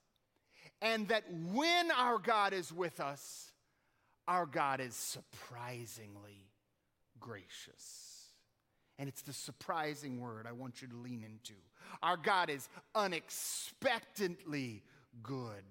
and 0.81 1.07
that 1.09 1.23
when 1.53 1.91
our 1.91 2.17
God 2.17 2.53
is 2.53 2.71
with 2.73 2.99
us, 2.99 3.51
our 4.27 4.45
God 4.45 4.81
is 4.81 4.95
surprisingly 4.95 6.49
gracious. 7.19 8.14
And 8.97 9.09
it's 9.09 9.21
the 9.21 9.33
surprising 9.33 10.19
word 10.19 10.45
I 10.47 10.53
want 10.53 10.81
you 10.81 10.87
to 10.87 10.95
lean 10.95 11.23
into. 11.23 11.53
Our 12.01 12.17
God 12.17 12.49
is 12.49 12.69
unexpectedly 12.93 14.83
good. 15.21 15.63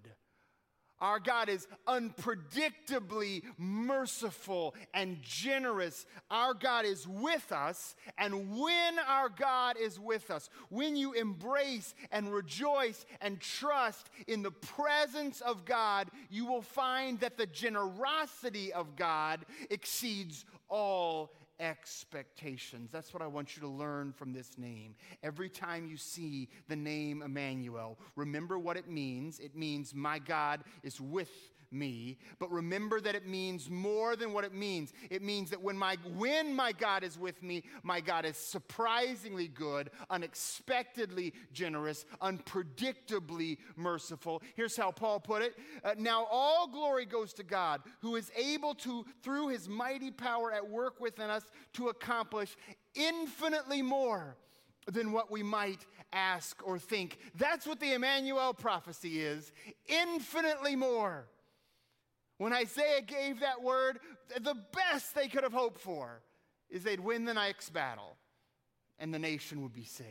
Our 1.01 1.19
God 1.19 1.49
is 1.49 1.67
unpredictably 1.87 3.43
merciful 3.59 4.75
and 4.95 5.21
generous. 5.23 6.07
Our 6.31 6.55
God 6.55 6.87
is 6.87 7.07
with 7.07 7.53
us. 7.53 7.95
And 8.17 8.59
when 8.59 8.99
our 9.07 9.29
God 9.29 9.77
is 9.77 9.99
with 9.99 10.31
us, 10.31 10.49
when 10.71 10.97
you 10.97 11.13
embrace 11.13 11.95
and 12.11 12.33
rejoice 12.33 13.05
and 13.21 13.41
trust 13.41 14.09
in 14.29 14.43
the 14.43 14.53
presence 14.53 15.41
of 15.41 15.65
God, 15.65 16.09
you 16.31 16.47
will 16.47 16.63
find 16.63 17.21
that 17.21 17.37
the 17.37 17.47
generosity 17.47 18.73
of 18.73 18.97
God 18.97 19.45
exceeds 19.71 20.45
all 20.69 21.33
expectations. 21.61 22.91
That's 22.93 23.13
what 23.13 23.23
I 23.23 23.27
want 23.27 23.57
you 23.57 23.63
to 23.63 23.69
learn 23.69 24.13
from 24.13 24.33
this 24.33 24.59
name. 24.59 24.95
Every 25.23 25.49
time 25.49 25.87
you 25.87 25.97
see 25.97 26.49
the 26.69 26.77
name 26.77 27.23
Emmanuel, 27.23 27.99
remember 28.17 28.59
what 28.59 28.77
it 28.77 28.89
means. 28.89 29.39
It 29.39 29.57
means 29.57 29.95
my 29.95 30.19
God 30.19 30.65
is 30.83 31.01
with 31.01 31.31
me, 31.75 32.19
but 32.39 32.51
remember 32.51 33.01
that 33.01 33.15
it 33.15 33.27
means 33.27 33.69
more 33.69 34.17
than 34.17 34.33
what 34.33 34.45
it 34.45 34.55
means. 34.55 34.93
It 35.11 35.23
means 35.23 35.51
that 35.51 35.61
when 35.61 35.77
my 35.77 35.97
when 36.17 36.55
my 36.55 36.73
God 36.73 37.03
is 37.03 37.19
with 37.19 37.43
me, 37.43 37.65
my 37.83 38.01
God 38.01 38.25
is 38.25 38.37
surprisingly 38.37 39.49
good, 39.49 39.91
unexpectedly 40.11 41.35
generous, 41.53 42.07
unpredictably 42.23 43.59
merciful. 43.77 44.43
Here's 44.55 44.77
how 44.77 44.91
Paul 44.91 45.21
put 45.21 45.43
it. 45.43 45.55
Uh, 45.85 45.95
now 45.99 46.27
all 46.31 46.69
glory 46.69 47.07
goes 47.07 47.33
to 47.35 47.43
God, 47.43 47.83
who 48.01 48.17
is 48.17 48.31
able 48.37 48.75
to 48.77 49.05
through 49.23 49.49
his 49.49 49.69
mighty 49.69 50.11
power 50.11 50.53
at 50.53 50.69
work 50.69 51.01
within 51.01 51.31
us 51.31 51.45
to 51.75 51.89
accomplish 51.89 52.57
infinitely 52.95 53.83
more 53.83 54.37
than 54.87 55.13
what 55.13 55.31
we 55.31 55.43
might 55.43 55.87
ask 56.13 56.61
or 56.67 56.79
think. 56.79 57.19
That's 57.37 57.67
what 57.67 57.81
the 57.81 57.95
Emmanuel 57.95 58.55
prophecy 58.55 59.21
is 59.21 59.53
infinitely 59.87 60.77
more. 60.77 61.27
When 62.39 62.53
Isaiah 62.53 63.03
gave 63.03 63.41
that 63.41 63.63
word, 63.63 64.01
the 64.41 64.57
best 64.73 65.15
they 65.15 65.29
could 65.29 65.45
have 65.45 65.53
hoped 65.53 65.81
for 65.81 66.21
is 66.69 66.83
they'd 66.83 67.01
win 67.01 67.25
the 67.25 67.35
next 67.35 67.71
battle 67.71 68.17
and 68.99 69.13
the 69.13 69.19
nation 69.19 69.63
would 69.63 69.73
be 69.73 69.85
saved. 69.85 70.09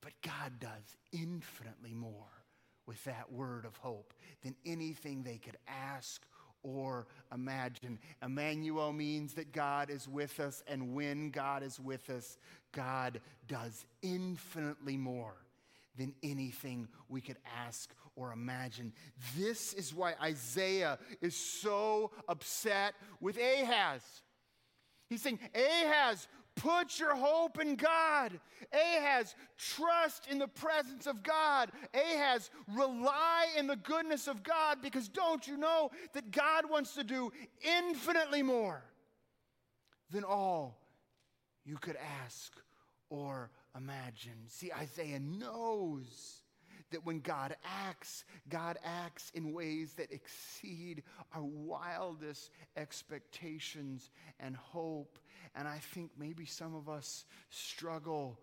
But 0.00 0.12
God 0.22 0.52
does 0.58 0.96
infinitely 1.12 1.94
more 1.94 2.12
with 2.86 3.02
that 3.04 3.30
word 3.32 3.64
of 3.64 3.76
hope 3.76 4.12
than 4.42 4.56
anything 4.66 5.22
they 5.22 5.38
could 5.38 5.56
ask 5.68 6.22
or 6.64 7.06
imagine. 7.32 7.98
Emmanuel 8.22 8.92
means 8.92 9.34
that 9.34 9.52
God 9.52 9.90
is 9.90 10.08
with 10.08 10.38
us, 10.40 10.62
and 10.66 10.94
when 10.94 11.30
God 11.30 11.62
is 11.62 11.78
with 11.80 12.08
us, 12.10 12.38
God 12.72 13.20
does 13.48 13.84
infinitely 14.02 14.96
more 14.96 15.36
than 15.96 16.14
anything 16.22 16.88
we 17.08 17.20
could 17.20 17.38
ask 17.66 17.90
or 18.16 18.32
imagine. 18.32 18.92
This 19.36 19.72
is 19.72 19.94
why 19.94 20.14
Isaiah 20.22 20.98
is 21.20 21.34
so 21.34 22.10
upset 22.28 22.94
with 23.20 23.38
Ahaz. 23.38 24.02
He's 25.08 25.22
saying, 25.22 25.40
Ahaz, 25.54 26.28
put 26.56 26.98
your 26.98 27.14
hope 27.14 27.60
in 27.60 27.76
God. 27.76 28.38
Ahaz, 28.72 29.34
trust 29.58 30.26
in 30.30 30.38
the 30.38 30.48
presence 30.48 31.06
of 31.06 31.22
God. 31.22 31.70
Ahaz, 31.94 32.50
rely 32.74 33.48
in 33.58 33.66
the 33.66 33.76
goodness 33.76 34.28
of 34.28 34.42
God 34.42 34.78
because 34.82 35.08
don't 35.08 35.46
you 35.46 35.56
know 35.56 35.90
that 36.14 36.30
God 36.30 36.68
wants 36.70 36.94
to 36.94 37.04
do 37.04 37.32
infinitely 37.62 38.42
more 38.42 38.82
than 40.10 40.24
all 40.24 40.78
you 41.64 41.76
could 41.76 41.96
ask 42.24 42.52
or 43.10 43.50
imagine? 43.76 44.46
See, 44.46 44.70
Isaiah 44.72 45.20
knows 45.20 46.41
that 46.92 47.04
when 47.04 47.20
God 47.20 47.56
acts, 47.64 48.24
God 48.48 48.78
acts 48.84 49.30
in 49.34 49.52
ways 49.52 49.94
that 49.94 50.12
exceed 50.12 51.02
our 51.34 51.42
wildest 51.42 52.50
expectations 52.76 54.10
and 54.40 54.56
hope. 54.56 55.18
And 55.54 55.68
I 55.68 55.78
think 55.78 56.12
maybe 56.18 56.46
some 56.46 56.74
of 56.74 56.88
us 56.88 57.24
struggle 57.50 58.38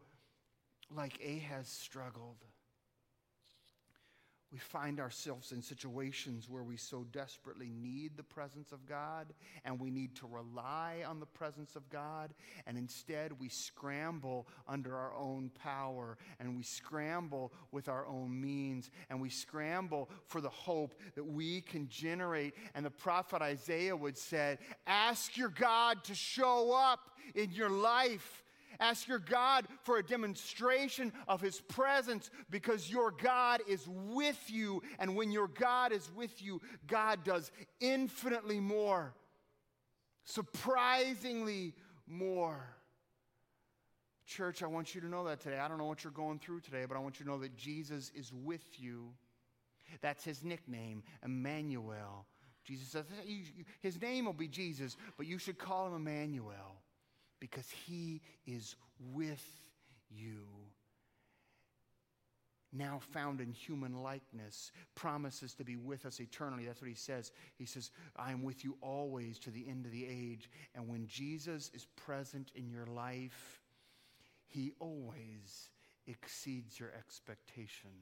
like 0.95 1.19
Ahaz 1.23 1.67
struggled. 1.67 2.37
We 4.51 4.57
find 4.57 4.99
ourselves 4.99 5.51
in 5.51 5.61
situations 5.61 6.49
where 6.49 6.63
we 6.63 6.75
so 6.75 7.05
desperately 7.11 7.71
need 7.71 8.17
the 8.17 8.23
presence 8.23 8.71
of 8.71 8.87
God 8.87 9.27
and 9.63 9.79
we 9.79 9.91
need 9.91 10.15
to 10.15 10.27
rely 10.27 11.03
on 11.07 11.19
the 11.19 11.27
presence 11.27 11.75
of 11.75 11.87
God. 11.89 12.33
And 12.65 12.75
instead, 12.75 13.39
we 13.39 13.47
scramble 13.47 14.47
under 14.67 14.95
our 14.95 15.15
own 15.15 15.51
power 15.61 16.17
and 16.39 16.57
we 16.57 16.63
scramble 16.63 17.53
with 17.71 17.89
our 17.89 18.07
own 18.07 18.41
means 18.41 18.89
and 19.11 19.21
we 19.21 19.29
scramble 19.29 20.09
for 20.25 20.41
the 20.41 20.49
hope 20.49 20.99
that 21.13 21.25
we 21.25 21.61
can 21.61 21.87
generate. 21.87 22.55
And 22.73 22.83
the 22.83 22.89
prophet 22.89 23.43
Isaiah 23.43 23.95
would 23.95 24.17
say, 24.17 24.57
Ask 24.87 25.37
your 25.37 25.49
God 25.49 26.03
to 26.05 26.15
show 26.15 26.73
up 26.73 27.11
in 27.35 27.51
your 27.51 27.69
life. 27.69 28.43
Ask 28.79 29.07
your 29.07 29.19
God 29.19 29.67
for 29.83 29.97
a 29.97 30.03
demonstration 30.03 31.11
of 31.27 31.41
His 31.41 31.59
presence 31.59 32.31
because 32.49 32.89
your 32.89 33.11
God 33.11 33.61
is 33.67 33.87
with 33.87 34.41
you. 34.47 34.81
And 34.99 35.15
when 35.15 35.31
your 35.31 35.47
God 35.47 35.91
is 35.91 36.09
with 36.15 36.41
you, 36.41 36.61
God 36.87 37.23
does 37.23 37.51
infinitely 37.81 38.59
more, 38.59 39.13
surprisingly 40.23 41.73
more. 42.07 42.65
Church, 44.25 44.63
I 44.63 44.67
want 44.67 44.95
you 44.95 45.01
to 45.01 45.07
know 45.07 45.25
that 45.25 45.41
today. 45.41 45.59
I 45.59 45.67
don't 45.67 45.77
know 45.77 45.85
what 45.85 46.03
you're 46.03 46.13
going 46.13 46.39
through 46.39 46.61
today, 46.61 46.85
but 46.87 46.95
I 46.95 46.99
want 46.99 47.19
you 47.19 47.25
to 47.25 47.31
know 47.31 47.39
that 47.39 47.57
Jesus 47.57 48.11
is 48.15 48.31
with 48.31 48.63
you. 48.79 49.09
That's 50.01 50.23
his 50.23 50.43
nickname, 50.43 51.03
Emmanuel. 51.25 52.25
Jesus 52.63 52.89
says 52.89 53.05
his 53.79 53.99
name 53.99 54.25
will 54.25 54.33
be 54.33 54.47
Jesus, 54.47 54.95
but 55.17 55.25
you 55.25 55.39
should 55.39 55.57
call 55.57 55.87
him 55.87 55.95
Emmanuel 55.95 56.79
because 57.39 57.69
he 57.69 58.21
is 58.45 58.75
with 59.13 59.45
you. 60.09 60.47
Now 62.71 62.99
found 63.13 63.41
in 63.41 63.51
human 63.51 64.03
likeness, 64.03 64.71
promises 64.93 65.55
to 65.55 65.63
be 65.63 65.75
with 65.75 66.05
us 66.05 66.19
eternally. 66.19 66.65
That's 66.65 66.81
what 66.81 66.89
he 66.89 66.95
says. 66.95 67.31
He 67.57 67.65
says, 67.65 67.89
I 68.15 68.31
am 68.31 68.43
with 68.43 68.63
you 68.63 68.77
always 68.81 69.39
to 69.39 69.49
the 69.49 69.67
end 69.67 69.85
of 69.85 69.91
the 69.91 70.05
age. 70.05 70.49
And 70.75 70.87
when 70.87 71.07
Jesus 71.07 71.71
is 71.73 71.87
present 71.95 72.51
in 72.53 72.69
your 72.69 72.85
life, 72.85 73.61
he 74.45 74.73
always 74.79 75.69
exceeds 76.05 76.79
your 76.79 76.91
expectations. 76.97 77.93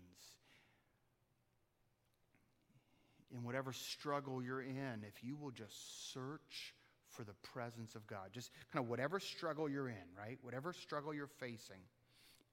In 3.33 3.43
whatever 3.43 3.71
struggle 3.71 4.41
you're 4.41 4.61
in, 4.61 5.03
if 5.07 5.23
you 5.23 5.37
will 5.37 5.51
just 5.51 6.13
search 6.13 6.73
for 7.09 7.23
the 7.23 7.33
presence 7.43 7.95
of 7.95 8.05
God. 8.07 8.29
Just 8.31 8.51
kind 8.71 8.83
of 8.83 8.89
whatever 8.89 9.19
struggle 9.19 9.69
you're 9.69 9.89
in, 9.89 9.95
right? 10.17 10.37
Whatever 10.41 10.73
struggle 10.73 11.13
you're 11.13 11.27
facing, 11.27 11.81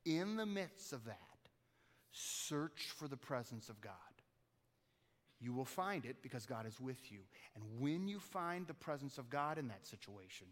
in 0.05 0.37
the 0.37 0.47
midst 0.47 0.93
of 0.93 1.05
that, 1.05 1.19
search 2.13 2.91
for 2.97 3.09
the 3.09 3.17
presence 3.17 3.69
of 3.69 3.81
God. 3.81 3.93
You 5.41 5.53
will 5.53 5.65
find 5.65 6.05
it 6.07 6.17
because 6.23 6.47
God 6.47 6.67
is 6.67 6.81
with 6.81 7.11
you. 7.11 7.21
And 7.55 7.65
when 7.81 8.09
you 8.09 8.19
find 8.19 8.67
the 8.67 8.75
presence 8.75 9.19
of 9.19 9.29
God 9.29 9.59
in 9.59 9.69
that 9.69 9.87
situation, 9.87 10.47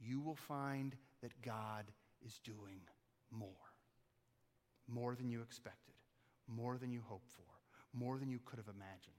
you 0.00 0.20
will 0.20 0.34
find 0.34 0.94
that 1.22 1.40
God 1.42 1.86
is 2.24 2.38
doing 2.44 2.80
more. 3.30 3.48
More 4.88 5.14
than 5.14 5.30
you 5.30 5.40
expected, 5.40 5.94
more 6.46 6.78
than 6.78 6.92
you 6.92 7.02
hoped 7.06 7.30
for, 7.30 7.42
more 7.92 8.18
than 8.18 8.30
you 8.30 8.38
could 8.44 8.58
have 8.58 8.68
imagined. 8.68 9.14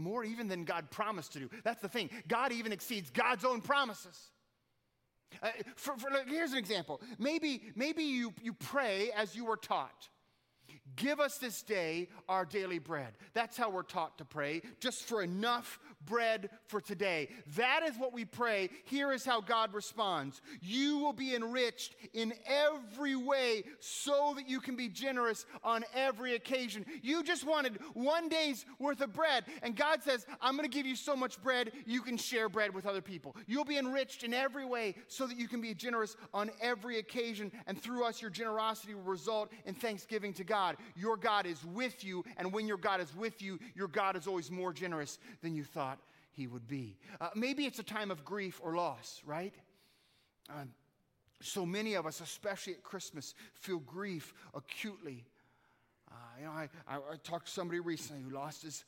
More 0.00 0.24
even 0.24 0.48
than 0.48 0.64
God 0.64 0.90
promised 0.90 1.32
to 1.34 1.40
do. 1.40 1.50
That's 1.64 1.80
the 1.80 1.88
thing. 1.88 2.10
God 2.26 2.52
even 2.52 2.72
exceeds 2.72 3.10
God's 3.10 3.44
own 3.44 3.60
promises. 3.60 4.30
Uh, 5.42 5.50
for, 5.76 5.96
for, 5.96 6.10
here's 6.26 6.52
an 6.52 6.58
example. 6.58 7.00
Maybe, 7.18 7.62
maybe 7.76 8.02
you, 8.02 8.32
you 8.42 8.52
pray 8.52 9.10
as 9.16 9.36
you 9.36 9.44
were 9.44 9.56
taught. 9.56 10.08
Give 10.96 11.20
us 11.20 11.38
this 11.38 11.62
day 11.62 12.08
our 12.28 12.44
daily 12.44 12.78
bread. 12.78 13.12
That's 13.32 13.56
how 13.56 13.70
we're 13.70 13.82
taught 13.82 14.18
to 14.18 14.24
pray, 14.24 14.62
just 14.80 15.04
for 15.04 15.22
enough 15.22 15.78
bread 16.06 16.50
for 16.66 16.80
today. 16.80 17.28
That 17.56 17.82
is 17.82 17.96
what 17.96 18.12
we 18.12 18.24
pray. 18.24 18.70
Here 18.84 19.12
is 19.12 19.24
how 19.24 19.40
God 19.40 19.72
responds 19.74 20.40
You 20.60 20.98
will 20.98 21.12
be 21.12 21.34
enriched 21.34 21.96
in 22.14 22.32
every 22.46 23.16
way 23.16 23.64
so 23.80 24.32
that 24.36 24.48
you 24.48 24.60
can 24.60 24.76
be 24.76 24.88
generous 24.88 25.46
on 25.62 25.84
every 25.94 26.34
occasion. 26.34 26.84
You 27.02 27.22
just 27.22 27.46
wanted 27.46 27.78
one 27.94 28.28
day's 28.28 28.64
worth 28.78 29.00
of 29.00 29.12
bread, 29.12 29.44
and 29.62 29.76
God 29.76 30.02
says, 30.02 30.26
I'm 30.40 30.56
going 30.56 30.68
to 30.68 30.74
give 30.74 30.86
you 30.86 30.96
so 30.96 31.16
much 31.16 31.40
bread 31.42 31.72
you 31.86 32.02
can 32.02 32.16
share 32.16 32.48
bread 32.48 32.74
with 32.74 32.86
other 32.86 33.02
people. 33.02 33.36
You'll 33.46 33.64
be 33.64 33.78
enriched 33.78 34.22
in 34.22 34.34
every 34.34 34.64
way 34.64 34.94
so 35.08 35.26
that 35.26 35.36
you 35.36 35.48
can 35.48 35.60
be 35.60 35.74
generous 35.74 36.16
on 36.32 36.50
every 36.60 36.98
occasion, 36.98 37.52
and 37.66 37.80
through 37.80 38.04
us, 38.04 38.20
your 38.20 38.30
generosity 38.30 38.94
will 38.94 39.02
result 39.02 39.50
in 39.64 39.74
thanksgiving 39.74 40.32
to 40.34 40.44
God. 40.44 40.76
Your 40.96 41.16
God 41.16 41.46
is 41.46 41.64
with 41.64 42.04
you, 42.04 42.24
and 42.36 42.52
when 42.52 42.66
your 42.66 42.76
God 42.76 43.00
is 43.00 43.14
with 43.14 43.42
you, 43.42 43.58
your 43.74 43.88
God 43.88 44.16
is 44.16 44.26
always 44.26 44.50
more 44.50 44.72
generous 44.72 45.18
than 45.42 45.54
you 45.54 45.64
thought 45.64 45.89
he 46.40 46.46
would 46.46 46.66
be. 46.66 46.96
Uh, 47.20 47.28
maybe 47.34 47.66
it's 47.66 47.78
a 47.78 47.84
time 47.84 48.10
of 48.10 48.24
grief 48.24 48.60
or 48.64 48.74
loss, 48.74 49.20
right? 49.26 49.54
Um, 50.48 50.70
so 51.42 51.66
many 51.66 51.94
of 51.94 52.06
us, 52.06 52.20
especially 52.20 52.72
at 52.72 52.82
Christmas, 52.82 53.34
feel 53.52 53.78
grief 53.80 54.32
acutely. 54.54 55.26
Uh, 56.10 56.14
you 56.38 56.44
know, 56.46 56.52
I, 56.52 56.68
I, 56.88 56.96
I, 56.96 57.16
talked 57.22 57.46
to 57.46 57.52
somebody 57.52 57.78
recently 57.78 58.22
who 58.22 58.30
lost 58.30 58.62
his, 58.62 58.84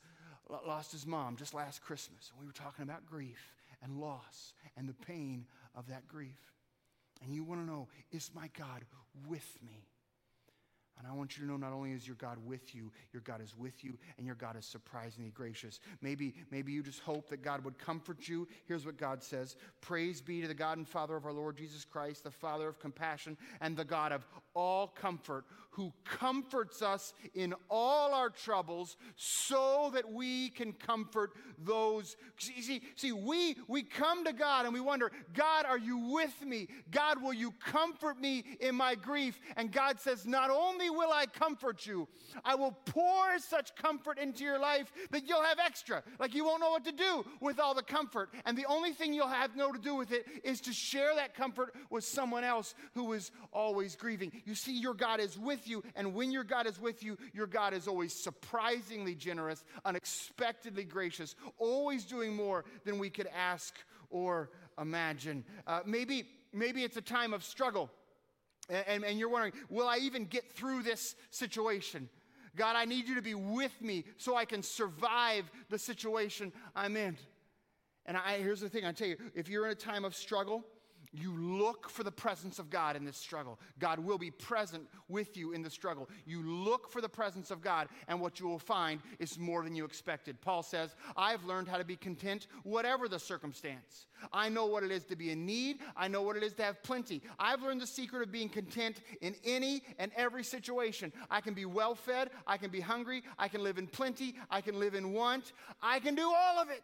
lost 0.67 0.91
his 0.91 1.05
mom 1.05 1.35
just 1.35 1.53
last 1.53 1.83
Christmas. 1.83 2.31
And 2.31 2.39
we 2.41 2.47
were 2.47 2.53
talking 2.53 2.83
about 2.83 3.05
grief 3.05 3.53
and 3.83 3.99
loss 3.99 4.53
and 4.75 4.89
the 4.89 4.95
pain 5.05 5.45
of 5.75 5.87
that 5.89 6.07
grief. 6.07 6.51
And 7.23 7.33
you 7.33 7.43
want 7.43 7.61
to 7.61 7.67
know, 7.67 7.87
is 8.11 8.31
my 8.33 8.49
God 8.57 8.83
with 9.27 9.57
me? 9.63 9.87
And 10.97 11.07
I 11.07 11.11
want 11.11 11.35
you 11.35 11.43
to 11.43 11.49
know 11.49 11.57
not 11.57 11.73
only 11.73 11.91
is 11.91 12.05
your 12.05 12.15
God 12.17 12.37
with 12.45 12.75
you, 12.75 12.91
your 13.11 13.21
God 13.23 13.41
is 13.41 13.57
with 13.57 13.83
you, 13.83 13.97
and 14.17 14.25
your 14.25 14.35
God 14.35 14.55
is 14.57 14.65
surprisingly 14.65 15.31
gracious. 15.31 15.79
Maybe, 16.01 16.35
maybe 16.51 16.71
you 16.71 16.83
just 16.83 16.99
hope 16.99 17.29
that 17.29 17.41
God 17.41 17.65
would 17.65 17.77
comfort 17.79 18.27
you. 18.27 18.47
Here's 18.65 18.85
what 18.85 18.97
God 18.97 19.23
says 19.23 19.55
Praise 19.81 20.21
be 20.21 20.41
to 20.41 20.47
the 20.47 20.53
God 20.53 20.77
and 20.77 20.87
Father 20.87 21.15
of 21.15 21.25
our 21.25 21.33
Lord 21.33 21.57
Jesus 21.57 21.83
Christ, 21.83 22.23
the 22.23 22.31
Father 22.31 22.67
of 22.67 22.79
compassion 22.79 23.37
and 23.59 23.75
the 23.75 23.85
God 23.85 24.11
of 24.11 24.25
all 24.55 24.87
comfort, 24.87 25.45
who 25.71 25.91
comforts 26.05 26.81
us 26.81 27.13
in 27.33 27.53
all 27.69 28.13
our 28.13 28.29
troubles 28.29 28.95
so 29.15 29.89
that 29.93 30.11
we 30.11 30.49
can 30.49 30.73
comfort 30.73 31.31
those. 31.57 32.15
See, 32.37 32.81
see, 32.95 33.11
we, 33.11 33.55
we 33.67 33.81
come 33.81 34.23
to 34.25 34.33
God 34.33 34.65
and 34.65 34.73
we 34.73 34.79
wonder, 34.79 35.11
God, 35.33 35.65
are 35.65 35.77
you 35.77 35.97
with 35.97 36.45
me? 36.45 36.67
God, 36.91 37.21
will 37.21 37.33
you 37.33 37.51
comfort 37.65 38.21
me 38.21 38.43
in 38.59 38.75
my 38.75 38.93
grief? 38.93 39.39
And 39.57 39.71
God 39.71 39.99
says, 39.99 40.27
Not 40.27 40.51
only 40.51 40.82
will 40.89 41.11
I 41.11 41.25
comfort 41.25 41.85
you, 41.85 42.07
I 42.43 42.55
will 42.55 42.71
pour 42.85 43.39
such 43.39 43.75
comfort 43.75 44.17
into 44.17 44.43
your 44.43 44.59
life 44.59 44.91
that 45.11 45.27
you'll 45.27 45.43
have 45.43 45.59
extra. 45.59 46.03
Like 46.19 46.33
you 46.33 46.45
won't 46.45 46.61
know 46.61 46.71
what 46.71 46.85
to 46.85 46.91
do 46.91 47.25
with 47.39 47.59
all 47.59 47.73
the 47.73 47.83
comfort. 47.83 48.29
And 48.45 48.57
the 48.57 48.65
only 48.65 48.91
thing 48.91 49.13
you'll 49.13 49.27
have 49.27 49.55
no 49.55 49.71
to 49.71 49.79
do 49.79 49.95
with 49.95 50.11
it 50.11 50.25
is 50.43 50.61
to 50.61 50.73
share 50.73 51.15
that 51.15 51.35
comfort 51.35 51.75
with 51.89 52.03
someone 52.03 52.43
else 52.43 52.75
who 52.93 53.13
is 53.13 53.31
always 53.51 53.95
grieving. 53.95 54.31
You 54.45 54.55
see, 54.55 54.77
your 54.77 54.93
God 54.93 55.19
is 55.19 55.37
with 55.37 55.67
you, 55.67 55.83
and 55.95 56.13
when 56.13 56.31
your 56.31 56.43
God 56.43 56.67
is 56.67 56.79
with 56.79 57.03
you, 57.03 57.17
your 57.33 57.47
God 57.47 57.73
is 57.73 57.87
always 57.87 58.13
surprisingly 58.13 59.15
generous, 59.15 59.63
unexpectedly 59.85 60.83
gracious, 60.83 61.35
always 61.57 62.05
doing 62.05 62.35
more 62.35 62.65
than 62.85 62.99
we 62.99 63.09
could 63.09 63.27
ask 63.27 63.75
or 64.09 64.51
imagine. 64.79 65.43
Uh, 65.67 65.81
maybe, 65.85 66.25
maybe 66.53 66.83
it's 66.83 66.97
a 66.97 67.01
time 67.01 67.33
of 67.33 67.43
struggle, 67.43 67.89
and, 68.69 68.83
and, 68.87 69.05
and 69.05 69.19
you're 69.19 69.29
wondering, 69.29 69.53
will 69.69 69.87
I 69.87 69.97
even 69.97 70.25
get 70.25 70.51
through 70.53 70.83
this 70.83 71.15
situation? 71.31 72.09
God, 72.55 72.75
I 72.75 72.85
need 72.85 73.07
you 73.07 73.15
to 73.15 73.21
be 73.21 73.33
with 73.33 73.81
me 73.81 74.05
so 74.17 74.35
I 74.35 74.45
can 74.45 74.61
survive 74.61 75.49
the 75.69 75.79
situation 75.79 76.51
I'm 76.75 76.95
in. 76.95 77.17
And 78.05 78.17
I, 78.17 78.37
here's 78.37 78.61
the 78.61 78.69
thing 78.69 78.85
I 78.85 78.91
tell 78.91 79.07
you 79.07 79.17
if 79.33 79.47
you're 79.47 79.65
in 79.65 79.71
a 79.71 79.75
time 79.75 80.05
of 80.05 80.15
struggle, 80.15 80.63
you 81.13 81.37
look 81.37 81.89
for 81.89 82.03
the 82.03 82.11
presence 82.11 82.57
of 82.57 82.69
God 82.69 82.95
in 82.95 83.05
this 83.05 83.17
struggle. 83.17 83.59
God 83.79 83.99
will 83.99 84.17
be 84.17 84.31
present 84.31 84.83
with 85.07 85.37
you 85.37 85.53
in 85.53 85.61
the 85.61 85.69
struggle. 85.69 86.09
You 86.25 86.41
look 86.41 86.89
for 86.89 87.01
the 87.01 87.09
presence 87.09 87.51
of 87.51 87.61
God, 87.61 87.87
and 88.07 88.19
what 88.19 88.39
you 88.39 88.47
will 88.47 88.59
find 88.59 88.99
is 89.19 89.37
more 89.37 89.63
than 89.63 89.75
you 89.75 89.85
expected. 89.85 90.41
Paul 90.41 90.63
says, 90.63 90.95
I've 91.15 91.43
learned 91.43 91.67
how 91.67 91.77
to 91.77 91.85
be 91.85 91.95
content, 91.95 92.47
whatever 92.63 93.07
the 93.07 93.19
circumstance. 93.19 94.07
I 94.31 94.49
know 94.49 94.65
what 94.65 94.83
it 94.83 94.89
is 94.89 95.03
to 95.05 95.15
be 95.15 95.31
in 95.31 95.45
need, 95.45 95.79
I 95.95 96.07
know 96.07 96.23
what 96.23 96.35
it 96.35 96.43
is 96.43 96.53
to 96.53 96.63
have 96.63 96.81
plenty. 96.81 97.21
I've 97.37 97.61
learned 97.61 97.81
the 97.81 97.87
secret 97.87 98.23
of 98.23 98.31
being 98.31 98.49
content 98.49 99.01
in 99.21 99.35
any 99.43 99.83
and 99.99 100.11
every 100.15 100.43
situation. 100.43 101.13
I 101.29 101.41
can 101.41 101.53
be 101.53 101.65
well 101.65 101.93
fed, 101.93 102.31
I 102.47 102.57
can 102.57 102.71
be 102.71 102.79
hungry, 102.79 103.23
I 103.37 103.47
can 103.47 103.61
live 103.61 103.77
in 103.77 103.87
plenty, 103.87 104.35
I 104.49 104.61
can 104.61 104.79
live 104.79 104.95
in 104.95 105.13
want, 105.13 105.53
I 105.81 105.99
can 105.99 106.15
do 106.15 106.25
all 106.25 106.59
of 106.59 106.69
it 106.69 106.83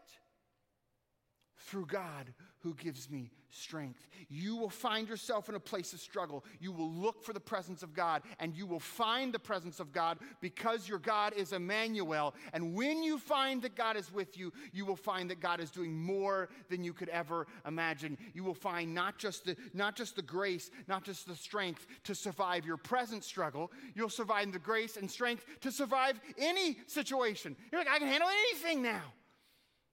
through 1.57 1.87
God 1.87 2.33
who 2.61 2.73
gives 2.73 3.09
me 3.09 3.31
strength. 3.49 4.07
You 4.27 4.55
will 4.57 4.69
find 4.69 5.07
yourself 5.07 5.49
in 5.49 5.55
a 5.55 5.59
place 5.59 5.93
of 5.93 5.99
struggle. 5.99 6.43
You 6.59 6.71
will 6.71 6.91
look 6.91 7.23
for 7.23 7.33
the 7.33 7.39
presence 7.39 7.83
of 7.83 7.93
God, 7.93 8.21
and 8.39 8.55
you 8.55 8.65
will 8.65 8.79
find 8.79 9.33
the 9.33 9.39
presence 9.39 9.79
of 9.79 9.91
God 9.91 10.19
because 10.41 10.87
your 10.87 10.99
God 10.99 11.33
is 11.33 11.53
Emmanuel. 11.53 12.35
And 12.53 12.73
when 12.75 13.01
you 13.01 13.17
find 13.17 13.61
that 13.61 13.75
God 13.75 13.95
is 13.95 14.11
with 14.11 14.37
you, 14.37 14.51
you 14.71 14.85
will 14.85 14.95
find 14.95 15.29
that 15.29 15.39
God 15.39 15.59
is 15.59 15.71
doing 15.71 15.95
more 15.95 16.49
than 16.69 16.83
you 16.83 16.93
could 16.93 17.09
ever 17.09 17.47
imagine. 17.65 18.17
You 18.33 18.43
will 18.43 18.53
find 18.53 18.93
not 18.93 19.17
just 19.17 19.45
the, 19.45 19.55
not 19.73 19.95
just 19.95 20.15
the 20.15 20.21
grace, 20.21 20.69
not 20.87 21.03
just 21.03 21.27
the 21.27 21.35
strength 21.35 21.87
to 22.03 22.13
survive 22.13 22.65
your 22.65 22.77
present 22.77 23.23
struggle, 23.23 23.71
you'll 23.95 24.09
survive 24.09 24.51
the 24.51 24.59
grace 24.59 24.95
and 24.95 25.09
strength 25.09 25.45
to 25.61 25.71
survive 25.71 26.19
any 26.37 26.77
situation. 26.87 27.55
You're 27.71 27.81
like, 27.81 27.89
I 27.89 27.99
can 27.99 28.07
handle 28.07 28.29
anything 28.29 28.83
now. 28.83 29.13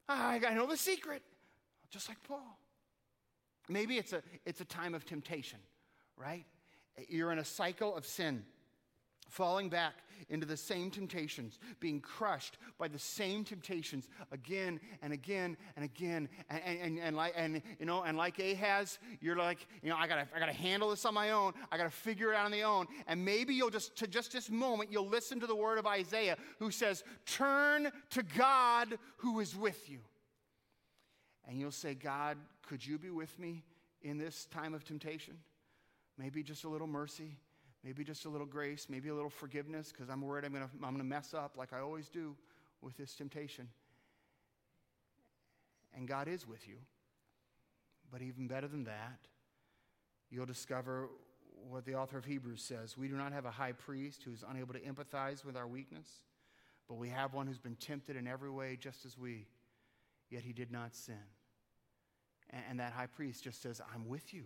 I, 0.08 0.40
I 0.46 0.54
know 0.54 0.66
the 0.66 0.76
secret 0.76 1.22
just 1.96 2.10
like 2.10 2.22
Paul. 2.28 2.58
Maybe 3.70 3.96
it's 3.96 4.12
a, 4.12 4.22
it's 4.44 4.60
a 4.60 4.66
time 4.66 4.94
of 4.94 5.06
temptation, 5.06 5.58
right? 6.18 6.44
You're 7.08 7.32
in 7.32 7.38
a 7.38 7.44
cycle 7.44 7.96
of 7.96 8.04
sin, 8.04 8.44
falling 9.30 9.70
back 9.70 9.94
into 10.28 10.46
the 10.46 10.58
same 10.58 10.90
temptations, 10.90 11.58
being 11.80 12.00
crushed 12.00 12.58
by 12.78 12.86
the 12.86 12.98
same 12.98 13.44
temptations 13.44 14.08
again 14.30 14.78
and 15.00 15.14
again 15.14 15.56
and 15.74 15.86
again. 15.86 16.28
And, 16.50 16.62
and, 16.64 16.80
and, 16.80 16.98
and 16.98 17.16
like, 17.16 17.32
and, 17.34 17.62
you 17.80 17.86
know, 17.86 18.02
and 18.02 18.18
like 18.18 18.38
Ahaz, 18.38 18.98
you're 19.22 19.36
like, 19.36 19.66
you 19.82 19.88
know, 19.88 19.96
I 19.96 20.06
gotta, 20.06 20.28
I 20.34 20.38
gotta 20.38 20.52
handle 20.52 20.90
this 20.90 21.06
on 21.06 21.14
my 21.14 21.30
own. 21.30 21.54
I 21.72 21.78
gotta 21.78 21.88
figure 21.88 22.34
it 22.34 22.36
out 22.36 22.44
on 22.44 22.52
the 22.52 22.62
own. 22.62 22.88
And 23.06 23.24
maybe 23.24 23.54
you'll 23.54 23.70
just, 23.70 23.96
to 23.96 24.06
just 24.06 24.32
this 24.32 24.50
moment, 24.50 24.92
you'll 24.92 25.08
listen 25.08 25.40
to 25.40 25.46
the 25.46 25.56
word 25.56 25.78
of 25.78 25.86
Isaiah 25.86 26.36
who 26.58 26.70
says, 26.70 27.04
turn 27.24 27.90
to 28.10 28.22
God 28.22 28.98
who 29.16 29.40
is 29.40 29.56
with 29.56 29.88
you 29.88 30.00
and 31.48 31.58
you'll 31.58 31.70
say, 31.70 31.94
God, 31.94 32.36
could 32.66 32.84
you 32.84 32.98
be 32.98 33.10
with 33.10 33.38
me 33.38 33.62
in 34.02 34.18
this 34.18 34.46
time 34.46 34.74
of 34.74 34.84
temptation? 34.84 35.34
Maybe 36.18 36.42
just 36.42 36.64
a 36.64 36.68
little 36.68 36.86
mercy, 36.86 37.36
maybe 37.84 38.04
just 38.04 38.24
a 38.24 38.28
little 38.28 38.46
grace, 38.46 38.86
maybe 38.88 39.08
a 39.08 39.14
little 39.14 39.30
forgiveness, 39.30 39.92
because 39.92 40.08
I'm 40.08 40.22
worried 40.22 40.44
I'm 40.44 40.52
going 40.52 40.64
to 40.64 40.70
I'm 40.74 40.94
going 40.94 40.98
to 40.98 41.04
mess 41.04 41.34
up 41.34 41.56
like 41.56 41.72
I 41.72 41.80
always 41.80 42.08
do 42.08 42.34
with 42.80 42.96
this 42.96 43.14
temptation. 43.14 43.68
And 45.94 46.06
God 46.06 46.28
is 46.28 46.46
with 46.46 46.66
you. 46.68 46.76
But 48.10 48.22
even 48.22 48.46
better 48.46 48.68
than 48.68 48.84
that, 48.84 49.18
you'll 50.30 50.46
discover 50.46 51.08
what 51.68 51.84
the 51.84 51.94
author 51.94 52.18
of 52.18 52.24
Hebrews 52.24 52.62
says 52.62 52.96
We 52.96 53.08
do 53.08 53.16
not 53.16 53.32
have 53.32 53.44
a 53.44 53.50
high 53.50 53.72
priest 53.72 54.22
who 54.24 54.32
is 54.32 54.44
unable 54.48 54.74
to 54.74 54.80
empathize 54.80 55.44
with 55.44 55.56
our 55.56 55.66
weakness, 55.66 56.08
but 56.88 56.94
we 56.96 57.08
have 57.08 57.34
one 57.34 57.46
who's 57.46 57.58
been 57.58 57.76
tempted 57.76 58.16
in 58.16 58.26
every 58.26 58.50
way, 58.50 58.76
just 58.80 59.04
as 59.04 59.18
we, 59.18 59.46
yet 60.30 60.42
he 60.42 60.52
did 60.52 60.70
not 60.70 60.94
sin. 60.94 61.14
And 62.50 62.80
that 62.80 62.92
high 62.92 63.06
priest 63.06 63.44
just 63.44 63.62
says, 63.62 63.80
I'm 63.94 64.06
with 64.08 64.32
you. 64.32 64.44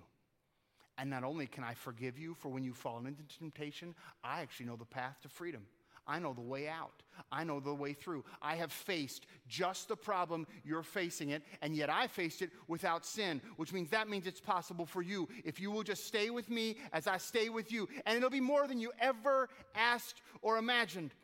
And 0.99 1.09
not 1.09 1.25
only 1.25 1.47
can 1.47 1.65
I 1.65 1.75
forgive 1.75 2.19
you 2.19 2.35
for 2.35 2.49
when 2.49 2.63
you've 2.63 2.77
fallen 2.77 3.07
into 3.07 3.23
temptation, 3.39 3.95
I 4.23 4.43
actually 4.43 4.67
know 4.67 4.77
the 4.77 4.85
path 4.85 5.17
to 5.23 5.29
freedom. 5.29 5.63
I 6.07 6.19
know 6.19 6.33
the 6.33 6.41
way 6.41 6.69
out. 6.69 7.03
I 7.31 7.45
know 7.45 7.61
the 7.61 7.73
way 7.73 7.93
through. 7.93 8.25
I 8.43 8.57
have 8.57 8.73
faced 8.73 9.27
just 9.49 9.89
the 9.89 9.97
problem 9.97 10.47
you're 10.65 10.83
facing 10.83 11.31
it, 11.31 11.43
and 11.63 11.77
yet 11.77 11.89
I 11.89 12.07
faced 12.07 12.43
it 12.43 12.51
without 12.67 13.07
sin, 13.07 13.41
which 13.57 13.73
means 13.73 13.91
that 13.91 14.09
means 14.09 14.27
it's 14.27 14.41
possible 14.41 14.87
for 14.87 15.03
you 15.03 15.29
if 15.45 15.61
you 15.61 15.71
will 15.71 15.83
just 15.83 16.07
stay 16.07 16.31
with 16.31 16.51
me 16.51 16.77
as 16.93 17.07
I 17.07 17.19
stay 17.19 17.49
with 17.49 17.71
you. 17.71 17.89
And 18.07 18.17
it'll 18.17 18.31
be 18.31 18.41
more 18.41 18.67
than 18.67 18.81
you 18.81 18.93
ever 19.01 19.49
asked 19.75 20.21
or 20.43 20.59
imagined. 20.59 21.15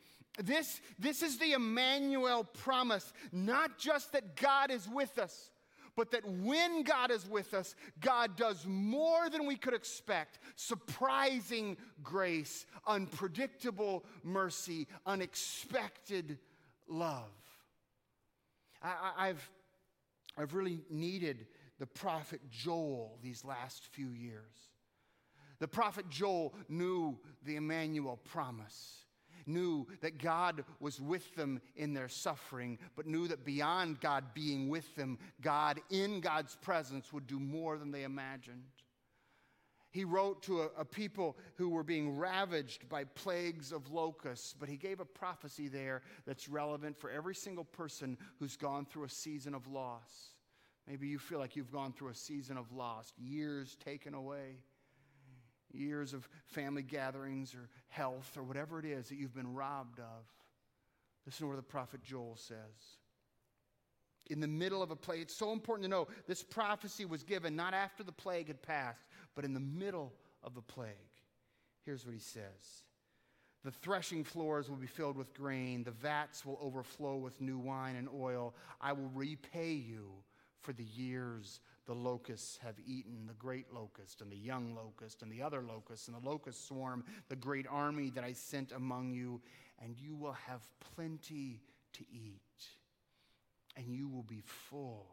This, 0.41 0.79
this 0.97 1.21
is 1.21 1.37
the 1.37 1.53
Emmanuel 1.53 2.43
promise, 2.43 3.11
not 3.31 3.77
just 3.77 4.13
that 4.13 4.35
God 4.35 4.71
is 4.71 4.87
with 4.87 5.17
us 5.17 5.51
but 5.97 6.11
that 6.11 6.23
when 6.25 6.83
God 6.83 7.09
is 7.09 7.27
with 7.27 7.55
us, 7.55 7.75
God 7.99 8.37
does 8.37 8.65
more 8.67 9.29
than 9.31 9.47
we 9.47 9.57
could 9.57 9.73
expect 9.73 10.37
surprising 10.55 11.75
grace, 12.03 12.67
unpredictable 12.85 14.05
mercy, 14.23 14.87
unexpected 15.07 16.37
love. 16.87 17.31
I, 18.81 19.27
have 19.27 19.49
I've 20.37 20.53
really 20.53 20.81
needed 20.91 21.47
the 21.79 21.87
prophet 21.87 22.41
Joel 22.51 23.17
these 23.23 23.43
last 23.43 23.87
few 23.87 24.11
years. 24.11 24.69
The 25.59 25.67
prophet 25.67 26.07
Joel 26.09 26.53
knew 26.69 27.17
the 27.43 27.55
Emmanuel 27.55 28.19
promise 28.23 29.06
knew 29.47 29.87
that 30.01 30.21
God 30.21 30.63
was 30.79 30.99
with 30.99 31.35
them 31.35 31.61
in 31.75 31.93
their 31.93 32.09
suffering, 32.09 32.77
but 32.95 33.07
knew 33.07 33.27
that 33.27 33.45
beyond 33.45 33.99
God 33.99 34.25
being 34.33 34.69
with 34.69 34.95
them, 34.95 35.17
God 35.41 35.79
in 35.89 36.19
God's 36.19 36.55
presence 36.55 37.11
would 37.13 37.27
do 37.27 37.39
more 37.39 37.77
than 37.77 37.91
they 37.91 38.03
imagined. 38.03 38.63
He 39.91 40.03
wrote 40.03 40.43
to 40.43 40.61
a, 40.61 40.69
a, 40.79 40.85
people 40.85 41.37
who 41.55 41.69
were 41.69 41.83
being 41.83 42.17
ravaged 42.17 42.87
by 42.89 43.05
plagues 43.05 43.71
of 43.71 43.89
locusts, 43.89 44.53
but 44.53 44.69
he 44.69 44.77
gave 44.77 44.99
a 44.99 45.05
prophecy 45.05 45.69
there 45.69 46.01
that's 46.25 46.49
relevant 46.49 46.97
for 46.97 47.09
every 47.09 47.33
single 47.33 47.63
person 47.63 48.17
who's 48.37 48.57
gone 48.57 48.85
through 48.85 49.05
a 49.05 49.09
season 49.09 49.55
of 49.55 49.65
loss. 49.67 50.33
Maybe 50.87 51.07
you 51.07 51.17
feel 51.17 51.39
like 51.39 51.55
you've 51.55 51.71
gone 51.71 51.93
through 51.93 52.09
a 52.09 52.15
season 52.15 52.57
of 52.57 52.71
loss, 52.71 53.11
years 53.17 53.75
taken 53.83 54.13
away 54.13 54.57
years 55.73 56.13
of 56.13 56.27
family 56.45 56.81
gatherings 56.81 57.53
or 57.53 57.69
health 57.89 58.37
or 58.37 58.43
whatever 58.43 58.79
it 58.79 58.85
is 58.85 59.09
that 59.09 59.15
you've 59.15 59.35
been 59.35 59.53
robbed 59.53 59.99
of. 59.99 60.25
Listen 61.25 61.45
to 61.45 61.47
what 61.47 61.55
the 61.57 61.63
prophet 61.63 62.01
Joel 62.03 62.37
says. 62.37 62.57
In 64.29 64.39
the 64.39 64.47
middle 64.47 64.83
of 64.83 64.91
a 64.91 64.95
plague, 64.95 65.21
it's 65.21 65.35
so 65.35 65.51
important 65.51 65.85
to 65.85 65.89
know 65.89 66.07
this 66.27 66.43
prophecy 66.43 67.05
was 67.05 67.23
given 67.23 67.55
not 67.55 67.73
after 67.73 68.03
the 68.03 68.11
plague 68.11 68.47
had 68.47 68.61
passed, 68.61 69.05
but 69.35 69.45
in 69.45 69.53
the 69.53 69.59
middle 69.59 70.13
of 70.43 70.53
the 70.53 70.61
plague. 70.61 70.91
Here's 71.85 72.05
what 72.05 72.13
he 72.13 72.19
says 72.19 72.83
The 73.63 73.71
threshing 73.71 74.23
floors 74.23 74.69
will 74.69 74.77
be 74.77 74.87
filled 74.87 75.17
with 75.17 75.33
grain, 75.33 75.83
the 75.83 75.91
vats 75.91 76.45
will 76.45 76.59
overflow 76.61 77.15
with 77.15 77.39
new 77.39 77.57
wine 77.57 77.95
and 77.95 78.09
oil. 78.13 78.53
I 78.81 78.93
will 78.93 79.11
repay 79.13 79.73
you 79.73 80.09
for 80.61 80.73
the 80.73 80.83
years 80.83 81.61
the 81.87 81.93
locusts 81.93 82.59
have 82.63 82.75
eaten, 82.85 83.25
the 83.27 83.33
great 83.33 83.73
locust 83.73 84.21
and 84.21 84.31
the 84.31 84.37
young 84.37 84.75
locust 84.75 85.21
and 85.21 85.31
the 85.31 85.41
other 85.41 85.63
locusts 85.63 86.07
and 86.07 86.15
the 86.15 86.29
locust 86.29 86.67
swarm, 86.67 87.03
the 87.29 87.35
great 87.35 87.65
army 87.69 88.11
that 88.11 88.23
I 88.23 88.33
sent 88.33 88.71
among 88.73 89.11
you, 89.11 89.41
and 89.81 89.95
you 89.97 90.15
will 90.15 90.35
have 90.47 90.61
plenty 90.95 91.61
to 91.93 92.03
eat, 92.11 92.67
and 93.75 93.95
you 93.95 94.07
will 94.07 94.23
be 94.23 94.43
full, 94.45 95.07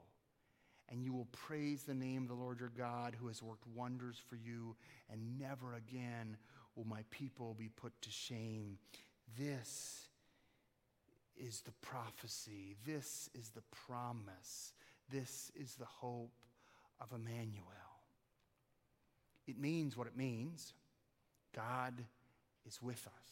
and 0.88 1.04
you 1.04 1.12
will 1.12 1.28
praise 1.32 1.84
the 1.84 1.94
name 1.94 2.22
of 2.22 2.28
the 2.28 2.34
Lord 2.34 2.60
your 2.60 2.72
God 2.76 3.16
who 3.18 3.28
has 3.28 3.42
worked 3.42 3.66
wonders 3.74 4.20
for 4.28 4.37
you, 4.37 4.74
and 5.10 5.38
never 5.38 5.74
again 5.74 6.37
will 6.74 6.87
my 6.87 7.04
people 7.10 7.54
be 7.54 7.68
put 7.68 7.92
to 8.02 8.10
shame. 8.10 8.78
This 9.38 10.08
is 11.37 11.60
the 11.62 11.72
prophecy, 11.82 12.76
this 12.84 13.30
is 13.34 13.50
the 13.50 13.62
promise. 13.87 14.72
This 15.10 15.52
is 15.54 15.74
the 15.74 15.84
hope 15.84 16.32
of 17.04 17.18
Emmanuel. 17.18 17.64
It 19.46 19.58
means 19.58 19.96
what 19.96 20.06
it 20.06 20.16
means 20.16 20.72
God 21.54 21.94
is 22.66 22.80
with 22.82 23.06
us. 23.06 23.26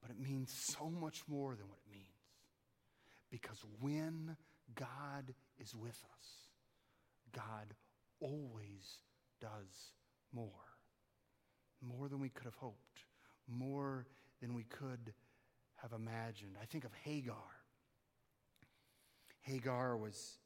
But 0.00 0.10
it 0.10 0.20
means 0.20 0.52
so 0.52 0.88
much 0.88 1.22
more 1.26 1.54
than 1.54 1.68
what 1.68 1.78
it 1.86 1.90
means. 1.92 2.06
Because 3.30 3.58
when 3.80 4.36
God 4.74 5.34
is 5.58 5.74
with 5.74 5.90
us, 6.16 6.26
God 7.32 7.74
always 8.20 8.98
does 9.40 9.92
more. 10.32 10.46
More 11.82 12.08
than 12.08 12.20
we 12.20 12.28
could 12.28 12.44
have 12.44 12.54
hoped, 12.56 13.04
more 13.48 14.06
than 14.40 14.54
we 14.54 14.64
could 14.64 15.14
have 15.76 15.92
imagined. 15.92 16.56
I 16.60 16.66
think 16.66 16.84
of 16.84 16.92
Hagar. 17.04 17.36
Hagar 19.40 19.96
was 19.96 20.38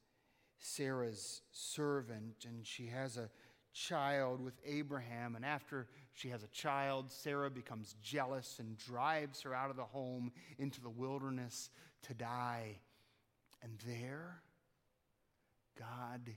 Sarah's 0.65 1.43
servant, 1.53 2.47
and 2.47 2.67
she 2.67 2.87
has 2.87 3.19
a 3.19 3.29
child 3.75 4.41
with 4.41 4.55
Abraham. 4.65 5.37
And 5.37 5.45
after 5.45 5.89
she 6.15 6.31
has 6.31 6.43
a 6.43 6.49
child, 6.49 7.13
Sarah 7.13 7.51
becomes 7.51 7.97
jealous 8.03 8.59
and 8.59 8.79
drives 8.79 9.43
her 9.43 9.55
out 9.55 9.69
of 9.69 9.77
the 9.77 9.85
home 9.85 10.33
into 10.59 10.81
the 10.81 10.89
wilderness 10.89 11.69
to 12.05 12.15
die. 12.15 12.79
And 13.63 13.73
there, 13.87 14.41
God 15.79 16.31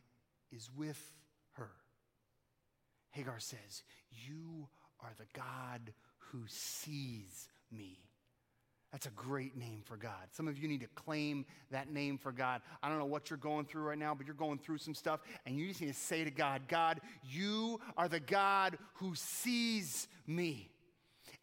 is 0.51 0.69
with 0.75 1.13
her. 1.53 1.71
Hagar 3.11 3.39
says, 3.39 3.83
You 4.11 4.67
are 4.99 5.13
the 5.17 5.27
God 5.33 5.93
who 6.17 6.41
sees 6.47 7.47
me. 7.71 8.06
That's 8.97 9.05
a 9.05 9.11
great 9.11 9.55
name 9.55 9.83
for 9.85 9.95
God. 9.95 10.25
Some 10.31 10.47
of 10.47 10.57
you 10.57 10.67
need 10.67 10.79
to 10.79 10.87
claim 10.95 11.45
that 11.69 11.93
name 11.93 12.17
for 12.17 12.31
God. 12.31 12.63
I 12.81 12.89
don't 12.89 12.97
know 12.97 13.05
what 13.05 13.29
you're 13.29 13.37
going 13.37 13.65
through 13.65 13.83
right 13.83 13.97
now, 13.97 14.15
but 14.15 14.25
you're 14.25 14.33
going 14.33 14.57
through 14.57 14.79
some 14.79 14.95
stuff, 14.95 15.19
and 15.45 15.55
you 15.55 15.67
just 15.67 15.81
need 15.81 15.89
to 15.89 15.93
say 15.93 16.23
to 16.23 16.31
God, 16.31 16.63
God, 16.67 17.01
you 17.23 17.79
are 17.95 18.07
the 18.07 18.19
God 18.19 18.79
who 18.95 19.13
sees 19.13 20.07
me. 20.25 20.71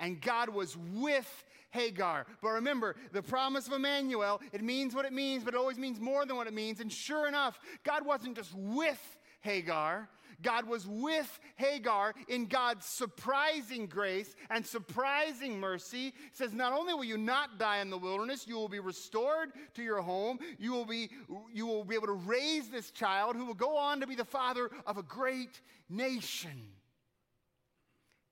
And 0.01 0.21
God 0.21 0.49
was 0.49 0.77
with 0.95 1.45
Hagar. 1.71 2.27
But 2.43 2.49
remember, 2.49 2.97
the 3.13 3.23
promise 3.23 3.69
of 3.69 3.75
Emmanuel, 3.75 4.41
it 4.53 4.65
means 4.65 4.93
what 4.93 5.05
it 5.05 5.13
means, 5.13 5.45
but 5.45 5.55
it 5.55 5.57
always 5.57 5.79
means 5.79 6.01
more 6.01 6.27
than 6.27 6.35
what 6.35 6.49
it 6.49 6.55
means. 6.55 6.81
And 6.81 6.93
sure 6.93 7.29
enough, 7.29 7.61
God 7.85 8.05
wasn't 8.05 8.35
just 8.35 8.53
with 8.53 9.17
Hagar, 9.43 10.09
God 10.43 10.67
was 10.69 10.87
with 10.87 11.39
Hagar 11.57 12.15
in 12.29 12.47
God's 12.47 12.87
surprising 12.87 13.87
grace 13.87 14.35
and 14.51 14.67
surprising 14.67 15.59
mercy. 15.59 16.09
It 16.09 16.15
says, 16.33 16.53
Not 16.53 16.73
only 16.73 16.95
will 16.95 17.05
you 17.05 17.19
not 17.19 17.59
die 17.59 17.79
in 17.79 17.91
the 17.91 17.99
wilderness, 17.99 18.47
you 18.47 18.57
will 18.57 18.69
be 18.69 18.81
restored 18.81 19.51
to 19.75 19.83
your 19.83 20.01
home. 20.01 20.39
You 20.59 20.73
will 20.73 20.87
be, 20.87 21.11
you 21.53 21.67
will 21.67 21.85
be 21.85 21.95
able 21.95 22.07
to 22.07 22.13
raise 22.13 22.69
this 22.69 22.91
child 22.91 23.37
who 23.37 23.47
will 23.47 23.55
go 23.55 23.77
on 23.77 24.01
to 24.01 24.07
be 24.07 24.15
the 24.15 24.25
father 24.25 24.71
of 24.87 24.99
a 24.99 25.03
great 25.03 25.61
nation. 25.89 26.69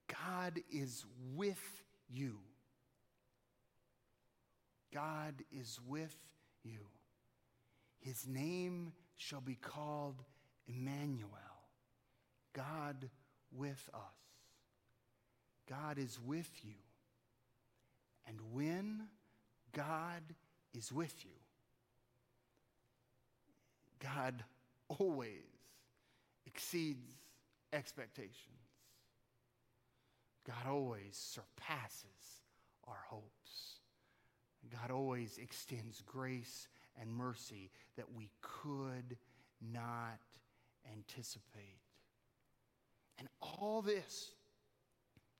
God 0.08 0.60
is 0.70 1.04
with 1.34 1.82
you. 2.10 2.38
God 4.92 5.34
is 5.50 5.80
with 5.86 6.16
you. 6.64 6.80
His 8.00 8.26
name 8.26 8.92
shall 9.16 9.40
be 9.40 9.54
called 9.54 10.22
Emmanuel. 10.66 11.30
God 12.52 13.08
with 13.56 13.88
us. 13.94 14.00
God 15.68 15.98
is 15.98 16.18
with 16.24 16.50
you. 16.62 16.74
And 18.26 18.38
when 18.52 19.02
God 19.72 20.22
is 20.74 20.92
with 20.92 21.14
you, 21.24 21.30
God 24.00 24.42
always 24.88 25.30
exceeds 26.46 27.06
expectations. 27.72 28.36
God 30.46 30.70
always 30.70 31.16
surpasses 31.16 32.42
our 32.88 32.98
hopes. 33.08 33.78
God 34.70 34.90
always 34.90 35.38
extends 35.38 36.02
grace 36.06 36.68
and 37.00 37.10
mercy 37.12 37.70
that 37.96 38.12
we 38.14 38.30
could 38.40 39.16
not 39.72 40.20
anticipate. 40.92 41.81
And 43.22 43.28
all 43.40 43.82
this 43.82 44.32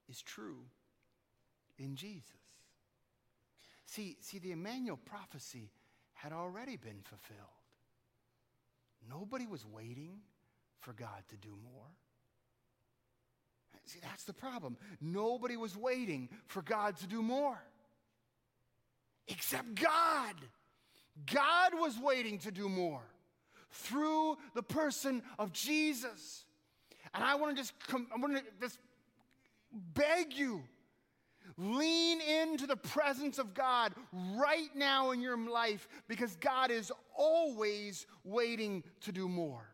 is 0.08 0.22
true 0.22 0.60
in 1.78 1.96
Jesus. 1.96 2.22
See, 3.86 4.16
see, 4.20 4.38
the 4.38 4.52
Emmanuel 4.52 5.00
prophecy 5.04 5.72
had 6.12 6.32
already 6.32 6.76
been 6.76 7.00
fulfilled. 7.02 7.40
Nobody 9.10 9.48
was 9.48 9.66
waiting 9.66 10.20
for 10.78 10.92
God 10.92 11.24
to 11.30 11.36
do 11.36 11.58
more. 11.64 11.90
See, 13.86 13.98
that's 14.00 14.22
the 14.22 14.32
problem. 14.32 14.76
Nobody 15.00 15.56
was 15.56 15.76
waiting 15.76 16.28
for 16.46 16.62
God 16.62 16.98
to 16.98 17.08
do 17.08 17.20
more. 17.20 17.58
Except 19.26 19.74
God. 19.74 20.36
God 21.26 21.72
was 21.74 21.98
waiting 21.98 22.38
to 22.38 22.52
do 22.52 22.68
more 22.68 23.02
through 23.72 24.36
the 24.54 24.62
person 24.62 25.24
of 25.36 25.52
Jesus. 25.52 26.44
And 27.14 27.22
I 27.22 27.34
want 27.34 27.56
to 27.56 27.62
just 27.62 27.74
I 27.92 28.18
want 28.18 28.36
to 28.36 28.42
just 28.60 28.78
beg 29.94 30.34
you 30.34 30.62
lean 31.56 32.20
into 32.20 32.66
the 32.66 32.76
presence 32.76 33.38
of 33.38 33.54
God 33.54 33.92
right 34.36 34.70
now 34.74 35.10
in 35.10 35.20
your 35.20 35.36
life 35.36 35.88
because 36.08 36.36
God 36.36 36.70
is 36.70 36.92
always 37.16 38.06
waiting 38.24 38.82
to 39.02 39.12
do 39.12 39.28
more. 39.28 39.68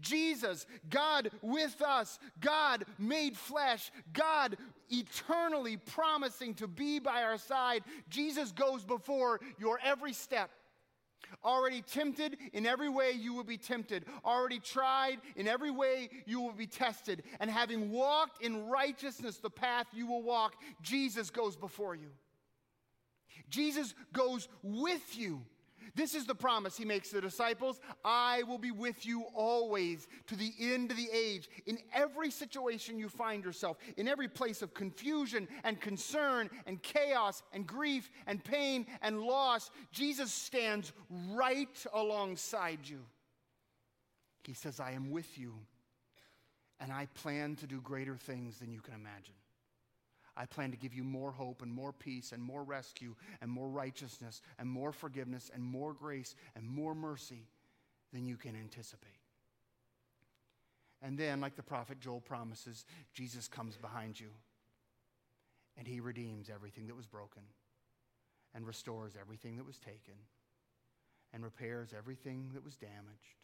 Jesus, 0.00 0.66
God 0.90 1.30
with 1.42 1.80
us, 1.80 2.18
God 2.40 2.84
made 2.98 3.36
flesh, 3.36 3.90
God 4.12 4.56
eternally 4.90 5.76
promising 5.76 6.54
to 6.54 6.66
be 6.66 6.98
by 6.98 7.22
our 7.22 7.38
side. 7.38 7.82
Jesus 8.08 8.52
goes 8.52 8.84
before 8.84 9.40
your 9.58 9.78
every 9.82 10.12
step. 10.12 10.50
Already 11.44 11.82
tempted, 11.82 12.36
in 12.52 12.66
every 12.66 12.88
way 12.88 13.12
you 13.12 13.34
will 13.34 13.44
be 13.44 13.56
tempted. 13.56 14.04
Already 14.24 14.58
tried, 14.58 15.18
in 15.36 15.46
every 15.46 15.70
way 15.70 16.08
you 16.26 16.40
will 16.40 16.52
be 16.52 16.66
tested. 16.66 17.22
And 17.40 17.50
having 17.50 17.90
walked 17.90 18.42
in 18.42 18.68
righteousness, 18.68 19.38
the 19.38 19.50
path 19.50 19.86
you 19.92 20.06
will 20.06 20.22
walk, 20.22 20.54
Jesus 20.82 21.30
goes 21.30 21.56
before 21.56 21.94
you. 21.94 22.10
Jesus 23.48 23.94
goes 24.12 24.48
with 24.62 25.16
you 25.16 25.42
this 25.94 26.14
is 26.14 26.26
the 26.26 26.34
promise 26.34 26.76
he 26.76 26.84
makes 26.84 27.10
to 27.10 27.16
the 27.16 27.20
disciples 27.20 27.80
I 28.04 28.42
will 28.44 28.58
be 28.58 28.70
with 28.70 29.06
you 29.06 29.24
always 29.34 30.08
to 30.26 30.36
the 30.36 30.52
end 30.60 30.90
of 30.90 30.96
the 30.96 31.08
age. 31.12 31.48
In 31.66 31.78
every 31.94 32.30
situation 32.30 32.98
you 32.98 33.08
find 33.08 33.44
yourself, 33.44 33.76
in 33.96 34.08
every 34.08 34.28
place 34.28 34.62
of 34.62 34.74
confusion 34.74 35.48
and 35.64 35.80
concern 35.80 36.50
and 36.66 36.82
chaos 36.82 37.42
and 37.52 37.66
grief 37.66 38.10
and 38.26 38.42
pain 38.42 38.86
and 39.02 39.20
loss, 39.20 39.70
Jesus 39.92 40.32
stands 40.32 40.92
right 41.32 41.86
alongside 41.94 42.80
you. 42.84 43.00
He 44.44 44.54
says, 44.54 44.78
I 44.78 44.92
am 44.92 45.10
with 45.10 45.38
you, 45.38 45.54
and 46.78 46.92
I 46.92 47.06
plan 47.14 47.56
to 47.56 47.66
do 47.66 47.80
greater 47.80 48.16
things 48.16 48.58
than 48.58 48.70
you 48.70 48.80
can 48.80 48.94
imagine. 48.94 49.34
I 50.36 50.44
plan 50.44 50.70
to 50.70 50.76
give 50.76 50.92
you 50.92 51.02
more 51.02 51.32
hope 51.32 51.62
and 51.62 51.72
more 51.72 51.92
peace 51.92 52.32
and 52.32 52.42
more 52.42 52.62
rescue 52.62 53.14
and 53.40 53.50
more 53.50 53.68
righteousness 53.68 54.42
and 54.58 54.68
more 54.68 54.92
forgiveness 54.92 55.50
and 55.54 55.62
more 55.62 55.94
grace 55.94 56.34
and 56.54 56.68
more 56.68 56.94
mercy 56.94 57.46
than 58.12 58.26
you 58.26 58.36
can 58.36 58.54
anticipate. 58.54 59.10
And 61.02 61.18
then, 61.18 61.40
like 61.40 61.56
the 61.56 61.62
prophet 61.62 62.00
Joel 62.00 62.20
promises, 62.20 62.84
Jesus 63.14 63.48
comes 63.48 63.76
behind 63.76 64.18
you 64.18 64.28
and 65.78 65.86
he 65.86 66.00
redeems 66.00 66.50
everything 66.52 66.86
that 66.86 66.96
was 66.96 67.06
broken 67.06 67.42
and 68.54 68.66
restores 68.66 69.12
everything 69.20 69.56
that 69.56 69.66
was 69.66 69.78
taken 69.78 70.14
and 71.32 71.44
repairs 71.44 71.94
everything 71.96 72.50
that 72.54 72.64
was 72.64 72.76
damaged 72.76 73.36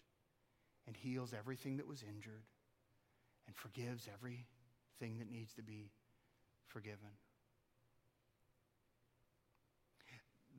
and 0.87 0.97
heals 0.97 1.35
everything 1.39 1.77
that 1.77 1.87
was 1.87 2.03
injured 2.03 2.45
and 3.47 3.55
forgives 3.55 4.09
everything 4.13 5.19
that 5.19 5.31
needs 5.31 5.53
to 5.55 5.63
be 5.63 5.91
forgiven. 6.73 7.09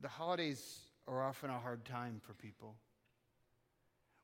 The 0.00 0.08
holidays 0.08 0.80
are 1.08 1.22
often 1.22 1.50
a 1.50 1.58
hard 1.58 1.84
time 1.84 2.20
for 2.24 2.34
people. 2.34 2.76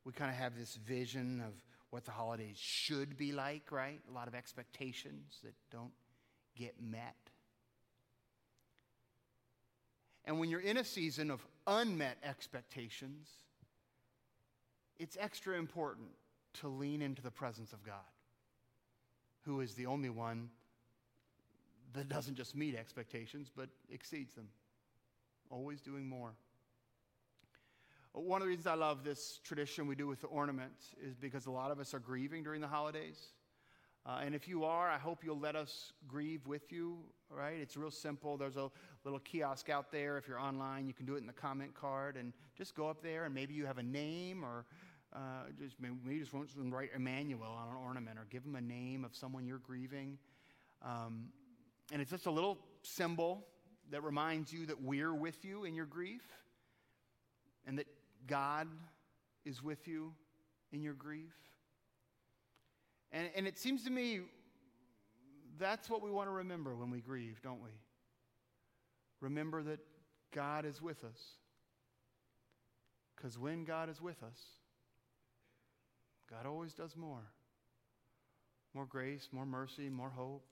We 0.05 0.12
kind 0.12 0.31
of 0.31 0.37
have 0.37 0.57
this 0.57 0.76
vision 0.76 1.42
of 1.46 1.53
what 1.90 2.05
the 2.05 2.11
holidays 2.11 2.57
should 2.57 3.16
be 3.16 3.33
like, 3.33 3.72
right? 3.72 4.00
A 4.09 4.14
lot 4.14 4.29
of 4.29 4.35
expectations 4.35 5.38
that 5.42 5.55
don't 5.70 5.92
get 6.57 6.74
met. 6.81 7.16
And 10.24 10.38
when 10.38 10.48
you're 10.48 10.61
in 10.61 10.76
a 10.76 10.85
season 10.85 11.31
of 11.31 11.44
unmet 11.66 12.18
expectations, 12.22 13.29
it's 14.98 15.16
extra 15.18 15.59
important 15.59 16.09
to 16.61 16.68
lean 16.68 17.03
into 17.03 17.22
the 17.22 17.31
presence 17.31 17.72
of 17.72 17.83
God, 17.83 17.96
who 19.44 19.61
is 19.61 19.74
the 19.74 19.87
only 19.87 20.11
one 20.11 20.50
that 21.94 22.09
doesn't 22.09 22.37
just 22.37 22.55
meet 22.57 22.76
expectations, 22.76 23.50
but 23.55 23.68
exceeds 23.90 24.35
them. 24.35 24.48
Always 25.50 25.81
doing 25.81 26.09
more. 26.09 26.35
One 28.12 28.40
of 28.40 28.46
the 28.46 28.48
reasons 28.48 28.66
I 28.66 28.74
love 28.74 29.05
this 29.05 29.40
tradition 29.44 29.87
we 29.87 29.94
do 29.94 30.07
with 30.07 30.20
the 30.20 30.26
ornaments 30.26 30.94
is 31.00 31.14
because 31.14 31.46
a 31.46 31.50
lot 31.50 31.70
of 31.70 31.79
us 31.79 31.94
are 31.94 32.00
grieving 32.00 32.42
during 32.42 32.61
the 32.61 32.66
holidays. 32.66 33.18
Uh, 34.05 34.20
and 34.24 34.35
if 34.35 34.48
you 34.48 34.64
are, 34.64 34.88
I 34.88 34.98
hope 34.98 35.22
you'll 35.22 35.38
let 35.38 35.55
us 35.55 35.92
grieve 36.09 36.46
with 36.46 36.72
you, 36.72 36.98
right? 37.29 37.57
It's 37.61 37.76
real 37.76 37.90
simple. 37.90 38.37
There's 38.37 38.57
a 38.57 38.70
little 39.05 39.20
kiosk 39.20 39.68
out 39.68 39.92
there. 39.92 40.16
If 40.16 40.26
you're 40.26 40.40
online, 40.40 40.87
you 40.87 40.94
can 40.94 41.07
do 41.07 41.14
it 41.14 41.18
in 41.18 41.26
the 41.26 41.33
comment 41.33 41.74
card 41.74 42.16
and 42.16 42.33
just 42.57 42.74
go 42.74 42.88
up 42.88 43.03
there 43.03 43.26
and 43.26 43.35
maybe 43.35 43.55
you 43.55 43.66
have 43.66 43.79
a 43.79 43.83
name 43.83 44.44
or 44.44 44.64
uh, 45.14 45.44
just 45.61 45.76
maybe 45.81 45.94
you 46.07 46.20
just 46.20 46.33
want 46.33 46.48
to 46.48 46.62
write 46.62 46.90
Emmanuel 46.94 47.42
on 47.42 47.68
an 47.68 47.76
ornament 47.76 48.18
or 48.18 48.26
give 48.31 48.42
them 48.42 48.57
a 48.57 48.61
name 48.61 49.05
of 49.05 49.14
someone 49.14 49.46
you're 49.46 49.59
grieving. 49.59 50.18
Um, 50.83 51.26
and 51.90 52.00
it's 52.00 52.11
just 52.11 52.26
a 52.26 52.31
little 52.31 52.59
symbol 52.83 53.46
that 53.90 54.03
reminds 54.05 54.53
you 54.53 54.66
that 54.66 54.81
we're 54.83 55.12
with 55.12 55.44
you 55.44 55.64
in 55.64 55.74
your 55.74 55.87
grief 55.87 56.22
and 57.66 57.79
that 57.79 57.87
God 58.26 58.68
is 59.44 59.62
with 59.62 59.88
you 59.88 60.12
in 60.72 60.83
your 60.83 60.94
grief. 60.94 61.35
And, 63.12 63.29
and 63.35 63.46
it 63.46 63.59
seems 63.59 63.85
to 63.85 63.90
me 63.90 64.20
that's 65.59 65.90
what 65.90 66.03
we 66.03 66.11
want 66.11 66.29
to 66.29 66.33
remember 66.33 66.76
when 66.76 66.90
we 66.90 67.00
grieve, 67.00 67.40
don't 67.42 67.62
we? 67.62 67.70
Remember 69.20 69.62
that 69.62 69.81
God 70.33 70.64
is 70.64 70.81
with 70.81 71.05
us. 71.05 71.20
Because 73.16 73.38
when 73.38 73.64
God 73.64 73.90
is 73.90 74.00
with 74.00 74.22
us, 74.22 74.38
God 76.31 76.46
always 76.46 76.72
does 76.72 76.96
more 76.96 77.26
more 78.74 78.87
grace, 78.87 79.29
more 79.33 79.46
mercy, 79.46 79.88
more 79.88 80.11
hope. 80.11 80.46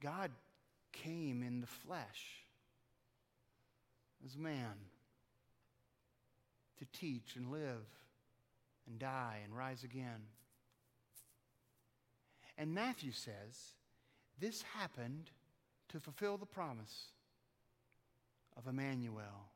God 0.00 0.30
came 0.92 1.42
in 1.42 1.60
the 1.60 1.66
flesh 1.66 2.44
as 4.24 4.36
man 4.36 4.74
to 6.78 6.86
teach 6.98 7.36
and 7.36 7.50
live 7.50 7.86
and 8.86 8.98
die 8.98 9.38
and 9.44 9.56
rise 9.56 9.84
again. 9.84 10.22
And 12.58 12.74
Matthew 12.74 13.12
says 13.12 13.74
this 14.38 14.62
happened 14.62 15.30
to 15.90 16.00
fulfill 16.00 16.36
the 16.36 16.46
promise 16.46 17.06
of 18.56 18.66
Emmanuel. 18.66 19.48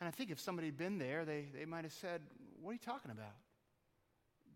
And 0.00 0.08
I 0.08 0.10
think 0.10 0.30
if 0.30 0.40
somebody 0.40 0.68
had 0.68 0.78
been 0.78 0.98
there, 0.98 1.24
they, 1.24 1.46
they 1.54 1.66
might 1.66 1.84
have 1.84 1.92
said, 1.92 2.22
What 2.62 2.70
are 2.70 2.72
you 2.74 2.78
talking 2.78 3.10
about? 3.10 3.34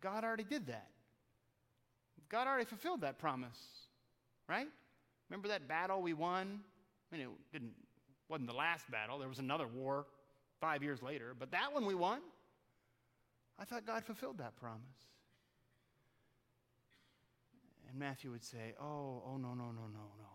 God 0.00 0.24
already 0.24 0.44
did 0.44 0.66
that. 0.68 0.88
God 2.28 2.46
already 2.46 2.64
fulfilled 2.64 3.02
that 3.02 3.18
promise, 3.18 3.58
right? 4.48 4.66
Remember 5.28 5.48
that 5.48 5.68
battle 5.68 6.02
we 6.02 6.12
won? 6.12 6.60
I 7.12 7.16
mean, 7.16 7.26
it 7.26 7.30
didn't, 7.52 7.72
wasn't 8.28 8.48
the 8.48 8.56
last 8.56 8.90
battle. 8.90 9.18
There 9.18 9.28
was 9.28 9.38
another 9.38 9.66
war 9.66 10.06
five 10.60 10.82
years 10.82 11.02
later, 11.02 11.34
but 11.38 11.50
that 11.52 11.72
one 11.72 11.86
we 11.86 11.94
won. 11.94 12.20
I 13.58 13.64
thought 13.64 13.86
God 13.86 14.04
fulfilled 14.04 14.38
that 14.38 14.56
promise. 14.56 14.80
And 17.88 17.98
Matthew 17.98 18.30
would 18.30 18.44
say, 18.44 18.74
Oh, 18.80 19.22
oh, 19.26 19.36
no, 19.36 19.50
no, 19.50 19.66
no, 19.66 19.86
no, 19.92 20.06
no. 20.18 20.34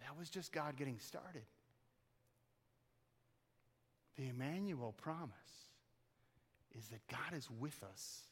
That 0.00 0.18
was 0.18 0.30
just 0.30 0.52
God 0.52 0.76
getting 0.76 0.98
started. 0.98 1.42
The 4.16 4.28
Emmanuel 4.28 4.92
promise 4.92 5.32
is 6.76 6.88
that 6.88 7.06
God 7.08 7.36
is 7.36 7.48
with 7.50 7.82
us. 7.82 8.22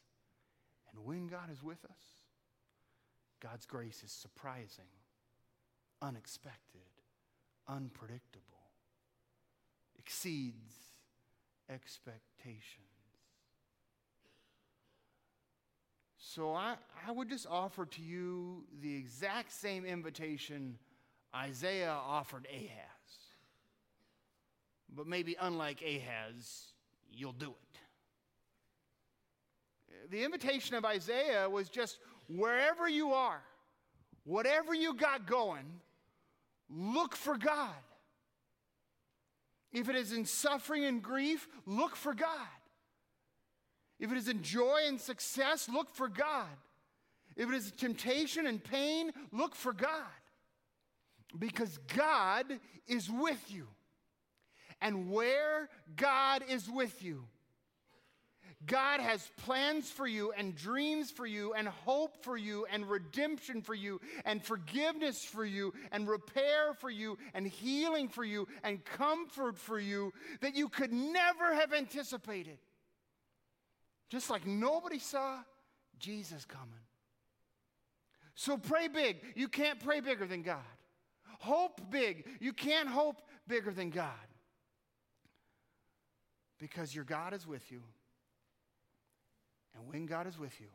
And 0.93 1.05
when 1.05 1.27
God 1.27 1.49
is 1.51 1.63
with 1.63 1.83
us, 1.85 2.03
God's 3.41 3.65
grace 3.65 4.03
is 4.03 4.11
surprising, 4.11 4.85
unexpected, 6.01 6.81
unpredictable, 7.67 8.45
exceeds 9.97 10.73
expectations. 11.69 12.85
So 16.17 16.53
I, 16.53 16.75
I 17.07 17.11
would 17.11 17.29
just 17.29 17.47
offer 17.49 17.85
to 17.85 18.01
you 18.01 18.63
the 18.81 18.95
exact 18.95 19.51
same 19.51 19.85
invitation 19.85 20.77
Isaiah 21.35 21.91
offered 21.91 22.47
Ahaz. 22.49 23.01
But 24.93 25.07
maybe 25.07 25.35
unlike 25.39 25.81
Ahaz, 25.81 26.73
you'll 27.11 27.31
do 27.31 27.49
it. 27.49 27.79
The 30.09 30.23
invitation 30.23 30.75
of 30.75 30.85
Isaiah 30.85 31.49
was 31.49 31.69
just 31.69 31.99
wherever 32.27 32.87
you 32.87 33.13
are, 33.13 33.41
whatever 34.23 34.73
you 34.73 34.93
got 34.93 35.25
going, 35.25 35.65
look 36.69 37.15
for 37.15 37.37
God. 37.37 37.75
If 39.71 39.87
it 39.87 39.95
is 39.95 40.11
in 40.11 40.25
suffering 40.25 40.85
and 40.85 41.01
grief, 41.01 41.47
look 41.65 41.95
for 41.95 42.13
God. 42.13 42.47
If 43.99 44.11
it 44.11 44.17
is 44.17 44.27
in 44.27 44.41
joy 44.41 44.81
and 44.87 44.99
success, 44.99 45.69
look 45.69 45.93
for 45.93 46.09
God. 46.09 46.49
If 47.37 47.49
it 47.49 47.55
is 47.55 47.71
temptation 47.71 48.47
and 48.47 48.61
pain, 48.61 49.11
look 49.31 49.55
for 49.55 49.73
God. 49.73 49.89
Because 51.37 51.79
God 51.95 52.59
is 52.87 53.09
with 53.09 53.41
you. 53.49 53.67
And 54.81 55.11
where 55.11 55.69
God 55.95 56.43
is 56.49 56.69
with 56.69 57.03
you, 57.03 57.25
God 58.67 59.01
has 59.01 59.29
plans 59.37 59.89
for 59.89 60.05
you 60.05 60.31
and 60.37 60.55
dreams 60.55 61.09
for 61.09 61.25
you 61.25 61.53
and 61.53 61.67
hope 61.67 62.23
for 62.23 62.37
you 62.37 62.65
and 62.71 62.89
redemption 62.89 63.61
for 63.61 63.73
you 63.73 63.99
and 64.23 64.43
forgiveness 64.43 65.23
for 65.23 65.43
you 65.43 65.73
and 65.91 66.07
repair 66.07 66.73
for 66.73 66.89
you 66.89 67.17
and 67.33 67.47
healing 67.47 68.07
for 68.07 68.23
you 68.23 68.47
and 68.63 68.83
comfort 68.85 69.57
for 69.57 69.79
you 69.79 70.13
that 70.41 70.55
you 70.55 70.69
could 70.69 70.93
never 70.93 71.53
have 71.55 71.73
anticipated. 71.73 72.59
Just 74.09 74.29
like 74.29 74.45
nobody 74.45 74.99
saw 74.99 75.39
Jesus 75.97 76.45
coming. 76.45 76.67
So 78.35 78.57
pray 78.57 78.87
big. 78.87 79.17
You 79.35 79.47
can't 79.47 79.79
pray 79.79 80.01
bigger 80.01 80.25
than 80.25 80.41
God. 80.43 80.59
Hope 81.39 81.89
big. 81.89 82.27
You 82.39 82.53
can't 82.53 82.89
hope 82.89 83.21
bigger 83.47 83.71
than 83.71 83.89
God. 83.89 84.09
Because 86.59 86.93
your 86.93 87.05
God 87.05 87.33
is 87.33 87.47
with 87.47 87.71
you. 87.71 87.81
And 89.75 89.87
when 89.87 90.05
God 90.05 90.27
is 90.27 90.37
with 90.37 90.59
you, 90.59 90.67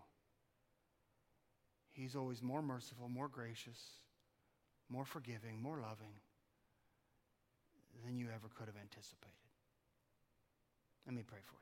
He's 1.91 2.15
always 2.15 2.43
more 2.43 2.61
merciful, 2.61 3.09
more 3.09 3.29
gracious, 3.29 3.79
more 4.91 5.07
forgiving, 5.07 5.63
more 5.63 5.79
loving 5.79 6.13
than 8.05 8.17
you 8.17 8.27
ever 8.27 8.49
could 8.55 8.67
have 8.67 8.77
anticipated. 8.77 9.33
Let 11.07 11.15
me 11.15 11.23
pray 11.27 11.39
for 11.43 11.55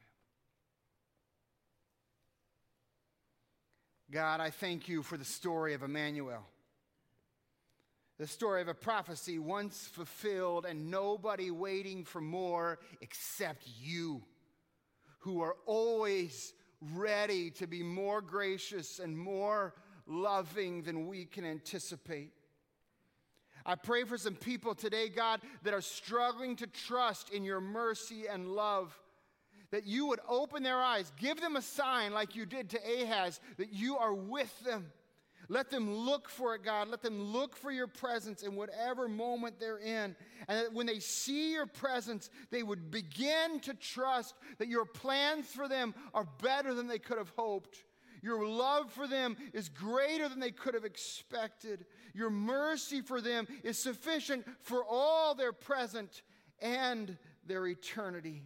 you. 4.10 4.14
God, 4.14 4.40
I 4.40 4.50
thank 4.50 4.88
you 4.88 5.02
for 5.02 5.16
the 5.16 5.24
story 5.24 5.74
of 5.74 5.82
Emmanuel. 5.82 6.44
The 8.18 8.26
story 8.26 8.62
of 8.62 8.68
a 8.68 8.74
prophecy 8.74 9.38
once 9.38 9.88
fulfilled 9.92 10.66
and 10.66 10.90
nobody 10.90 11.50
waiting 11.50 12.04
for 12.04 12.20
more 12.20 12.78
except 13.00 13.66
you, 13.80 14.22
who 15.20 15.40
are 15.40 15.56
always 15.66 16.52
ready 16.92 17.50
to 17.52 17.66
be 17.66 17.82
more 17.82 18.20
gracious 18.20 18.98
and 18.98 19.16
more 19.16 19.74
loving 20.06 20.82
than 20.82 21.06
we 21.06 21.24
can 21.24 21.44
anticipate. 21.44 22.32
I 23.66 23.76
pray 23.76 24.04
for 24.04 24.18
some 24.18 24.34
people 24.34 24.74
today, 24.74 25.08
God, 25.08 25.40
that 25.62 25.72
are 25.72 25.80
struggling 25.80 26.56
to 26.56 26.66
trust 26.66 27.30
in 27.30 27.44
your 27.44 27.60
mercy 27.60 28.26
and 28.30 28.48
love. 28.48 28.98
That 29.70 29.86
you 29.86 30.06
would 30.06 30.20
open 30.28 30.62
their 30.62 30.80
eyes, 30.80 31.10
give 31.18 31.40
them 31.40 31.56
a 31.56 31.62
sign 31.62 32.12
like 32.12 32.36
you 32.36 32.46
did 32.46 32.70
to 32.70 32.78
Ahaz, 32.78 33.40
that 33.56 33.72
you 33.72 33.96
are 33.96 34.14
with 34.14 34.52
them 34.64 34.92
let 35.48 35.70
them 35.70 35.94
look 35.94 36.28
for 36.28 36.54
it, 36.54 36.62
God. 36.62 36.88
Let 36.88 37.02
them 37.02 37.20
look 37.20 37.56
for 37.56 37.70
your 37.70 37.86
presence 37.86 38.42
in 38.42 38.56
whatever 38.56 39.08
moment 39.08 39.58
they're 39.58 39.78
in. 39.78 40.16
And 40.48 40.58
that 40.66 40.72
when 40.72 40.86
they 40.86 41.00
see 41.00 41.52
your 41.52 41.66
presence, 41.66 42.30
they 42.50 42.62
would 42.62 42.90
begin 42.90 43.60
to 43.60 43.74
trust 43.74 44.34
that 44.58 44.68
your 44.68 44.84
plans 44.84 45.46
for 45.46 45.68
them 45.68 45.94
are 46.12 46.26
better 46.42 46.74
than 46.74 46.86
they 46.86 46.98
could 46.98 47.18
have 47.18 47.32
hoped. 47.36 47.84
Your 48.22 48.46
love 48.46 48.90
for 48.90 49.06
them 49.06 49.36
is 49.52 49.68
greater 49.68 50.30
than 50.30 50.40
they 50.40 50.50
could 50.50 50.72
have 50.72 50.86
expected. 50.86 51.84
Your 52.14 52.30
mercy 52.30 53.02
for 53.02 53.20
them 53.20 53.46
is 53.62 53.78
sufficient 53.78 54.46
for 54.62 54.82
all 54.82 55.34
their 55.34 55.52
present 55.52 56.22
and 56.60 57.18
their 57.46 57.66
eternity. 57.66 58.42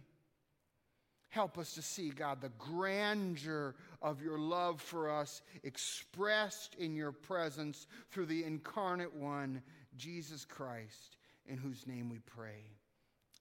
Help 1.29 1.59
us 1.59 1.73
to 1.73 1.81
see, 1.81 2.09
God, 2.09 2.41
the 2.41 2.51
grandeur 2.57 3.75
of 4.01 4.21
your 4.21 4.39
love 4.39 4.81
for 4.81 5.11
us 5.11 5.41
expressed 5.63 6.75
in 6.75 6.95
your 6.95 7.11
presence 7.11 7.85
through 8.09 8.25
the 8.25 8.43
incarnate 8.43 9.13
one, 9.13 9.61
Jesus 9.95 10.43
Christ, 10.43 11.17
in 11.45 11.57
whose 11.57 11.85
name 11.85 12.09
we 12.09 12.17
pray. 12.19 12.63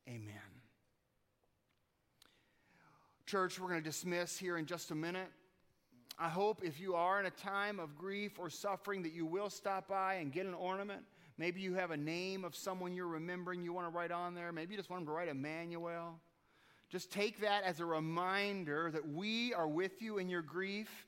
Amen. 0.06 0.34
Church, 3.24 3.58
we're 3.58 3.68
going 3.68 3.82
to 3.82 3.88
dismiss 3.88 4.38
here 4.38 4.58
in 4.58 4.66
just 4.66 4.90
a 4.90 4.94
minute. 4.94 5.28
I 6.18 6.28
hope 6.28 6.62
if 6.62 6.80
you 6.80 6.94
are 6.94 7.20
in 7.20 7.26
a 7.26 7.30
time 7.30 7.78
of 7.78 7.96
grief 7.96 8.38
or 8.38 8.50
suffering 8.50 9.02
that 9.04 9.12
you 9.12 9.24
will 9.24 9.50
stop 9.50 9.88
by 9.88 10.14
and 10.14 10.32
get 10.32 10.46
an 10.46 10.54
ornament. 10.54 11.02
Maybe 11.38 11.60
you 11.60 11.74
have 11.74 11.90
a 11.90 11.96
name 11.96 12.44
of 12.44 12.56
someone 12.56 12.94
you're 12.94 13.06
remembering 13.06 13.62
you 13.62 13.72
want 13.72 13.86
to 13.86 13.96
write 13.96 14.10
on 14.10 14.34
there. 14.34 14.50
Maybe 14.50 14.72
you 14.72 14.78
just 14.78 14.90
want 14.90 15.02
them 15.02 15.06
to 15.06 15.12
write 15.12 15.28
Emmanuel. 15.28 16.18
Just 16.90 17.12
take 17.12 17.40
that 17.40 17.64
as 17.64 17.80
a 17.80 17.84
reminder 17.84 18.90
that 18.90 19.08
we 19.08 19.52
are 19.52 19.68
with 19.68 20.00
you 20.00 20.18
in 20.18 20.28
your 20.28 20.42
grief 20.42 21.06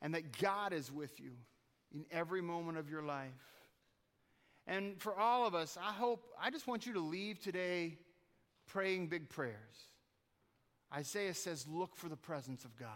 and 0.00 0.14
that 0.14 0.38
God 0.40 0.72
is 0.72 0.90
with 0.90 1.20
you 1.20 1.32
in 1.94 2.04
every 2.10 2.40
moment 2.40 2.78
of 2.78 2.88
your 2.88 3.02
life. 3.02 3.28
And 4.66 5.00
for 5.00 5.14
all 5.14 5.46
of 5.46 5.54
us, 5.54 5.78
I 5.80 5.92
hope, 5.92 6.24
I 6.40 6.50
just 6.50 6.66
want 6.66 6.86
you 6.86 6.94
to 6.94 7.00
leave 7.00 7.40
today 7.40 7.98
praying 8.66 9.08
big 9.08 9.28
prayers. 9.28 9.54
Isaiah 10.94 11.34
says, 11.34 11.66
Look 11.66 11.96
for 11.96 12.08
the 12.08 12.16
presence 12.16 12.64
of 12.64 12.76
God. 12.76 12.88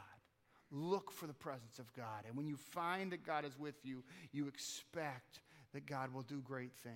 Look 0.70 1.10
for 1.10 1.26
the 1.26 1.34
presence 1.34 1.78
of 1.78 1.92
God. 1.92 2.24
And 2.26 2.36
when 2.36 2.46
you 2.46 2.56
find 2.56 3.12
that 3.12 3.26
God 3.26 3.44
is 3.44 3.58
with 3.58 3.84
you, 3.84 4.02
you 4.32 4.48
expect 4.48 5.40
that 5.74 5.86
God 5.86 6.12
will 6.12 6.22
do 6.22 6.40
great 6.40 6.74
things. 6.74 6.94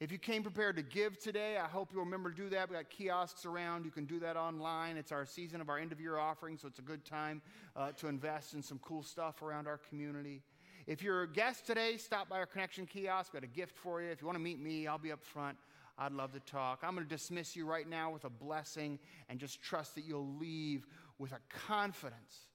If 0.00 0.12
you 0.12 0.18
came 0.18 0.44
prepared 0.44 0.76
to 0.76 0.82
give 0.82 1.18
today, 1.18 1.56
I 1.56 1.66
hope 1.66 1.90
you'll 1.92 2.04
remember 2.04 2.30
to 2.30 2.36
do 2.36 2.48
that. 2.50 2.70
We 2.70 2.76
got 2.76 2.88
kiosks 2.88 3.44
around. 3.44 3.84
You 3.84 3.90
can 3.90 4.04
do 4.04 4.20
that 4.20 4.36
online. 4.36 4.96
It's 4.96 5.10
our 5.10 5.26
season 5.26 5.60
of 5.60 5.68
our 5.68 5.76
end 5.76 5.90
of 5.90 6.00
year 6.00 6.18
offering, 6.18 6.56
so 6.56 6.68
it's 6.68 6.78
a 6.78 6.82
good 6.82 7.04
time 7.04 7.42
uh, 7.74 7.90
to 7.92 8.06
invest 8.06 8.54
in 8.54 8.62
some 8.62 8.78
cool 8.78 9.02
stuff 9.02 9.42
around 9.42 9.66
our 9.66 9.78
community. 9.78 10.42
If 10.86 11.02
you're 11.02 11.22
a 11.22 11.28
guest 11.28 11.66
today, 11.66 11.96
stop 11.96 12.28
by 12.28 12.38
our 12.38 12.46
connection 12.46 12.86
kiosk. 12.86 13.32
We've 13.32 13.42
got 13.42 13.48
a 13.48 13.52
gift 13.52 13.76
for 13.76 14.00
you. 14.00 14.08
If 14.10 14.20
you 14.20 14.28
want 14.28 14.36
to 14.36 14.42
meet 14.42 14.60
me, 14.60 14.86
I'll 14.86 14.98
be 14.98 15.10
up 15.10 15.24
front. 15.24 15.58
I'd 15.98 16.12
love 16.12 16.32
to 16.34 16.40
talk. 16.40 16.84
I'm 16.84 16.94
going 16.94 17.04
to 17.04 17.12
dismiss 17.12 17.56
you 17.56 17.66
right 17.66 17.88
now 17.88 18.12
with 18.12 18.24
a 18.24 18.30
blessing 18.30 19.00
and 19.28 19.40
just 19.40 19.60
trust 19.60 19.96
that 19.96 20.04
you'll 20.04 20.36
leave 20.38 20.86
with 21.18 21.32
a 21.32 21.40
confidence 21.66 22.46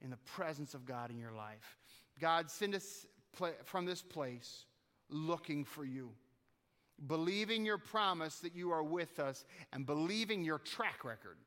in 0.00 0.10
the 0.10 0.16
presence 0.18 0.74
of 0.74 0.86
God 0.86 1.10
in 1.10 1.18
your 1.18 1.32
life. 1.32 1.76
God, 2.20 2.52
send 2.52 2.76
us 2.76 3.04
from 3.64 3.84
this 3.84 4.00
place 4.00 4.64
looking 5.10 5.64
for 5.64 5.84
you 5.84 6.12
believing 7.06 7.64
your 7.64 7.78
promise 7.78 8.40
that 8.40 8.54
you 8.54 8.70
are 8.72 8.82
with 8.82 9.18
us, 9.18 9.44
and 9.72 9.86
believing 9.86 10.44
your 10.44 10.58
track 10.58 11.04
record 11.04 11.38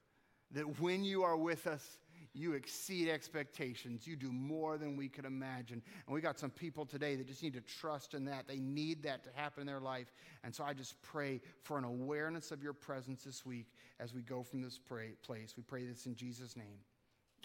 that 0.51 0.79
when 0.79 1.03
you 1.03 1.23
are 1.23 1.37
with 1.37 1.67
us, 1.67 1.97
you 2.33 2.53
exceed 2.53 3.09
expectations. 3.09 4.07
You 4.07 4.15
do 4.15 4.31
more 4.31 4.77
than 4.77 4.95
we 4.95 5.09
could 5.09 5.25
imagine. 5.25 5.81
And 6.05 6.13
we 6.13 6.21
got 6.21 6.39
some 6.39 6.49
people 6.49 6.85
today 6.85 7.15
that 7.15 7.27
just 7.27 7.43
need 7.43 7.53
to 7.53 7.61
trust 7.61 8.13
in 8.13 8.25
that. 8.25 8.47
They 8.47 8.59
need 8.59 9.03
that 9.03 9.23
to 9.25 9.29
happen 9.35 9.61
in 9.61 9.67
their 9.67 9.81
life. 9.81 10.13
And 10.43 10.55
so 10.55 10.63
I 10.63 10.73
just 10.73 11.01
pray 11.01 11.41
for 11.63 11.77
an 11.77 11.83
awareness 11.83 12.51
of 12.51 12.63
your 12.63 12.73
presence 12.73 13.23
this 13.23 13.45
week 13.45 13.67
as 13.99 14.13
we 14.13 14.21
go 14.21 14.43
from 14.43 14.61
this 14.61 14.77
pray, 14.77 15.09
place. 15.23 15.55
We 15.57 15.63
pray 15.63 15.85
this 15.85 16.05
in 16.05 16.15
Jesus' 16.15 16.55
name. 16.55 16.79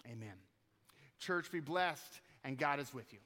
Amen. 0.05 0.35
Church, 1.19 1.51
be 1.51 1.59
blessed, 1.59 2.21
and 2.45 2.57
God 2.57 2.79
is 2.79 2.93
with 2.93 3.11
you. 3.11 3.19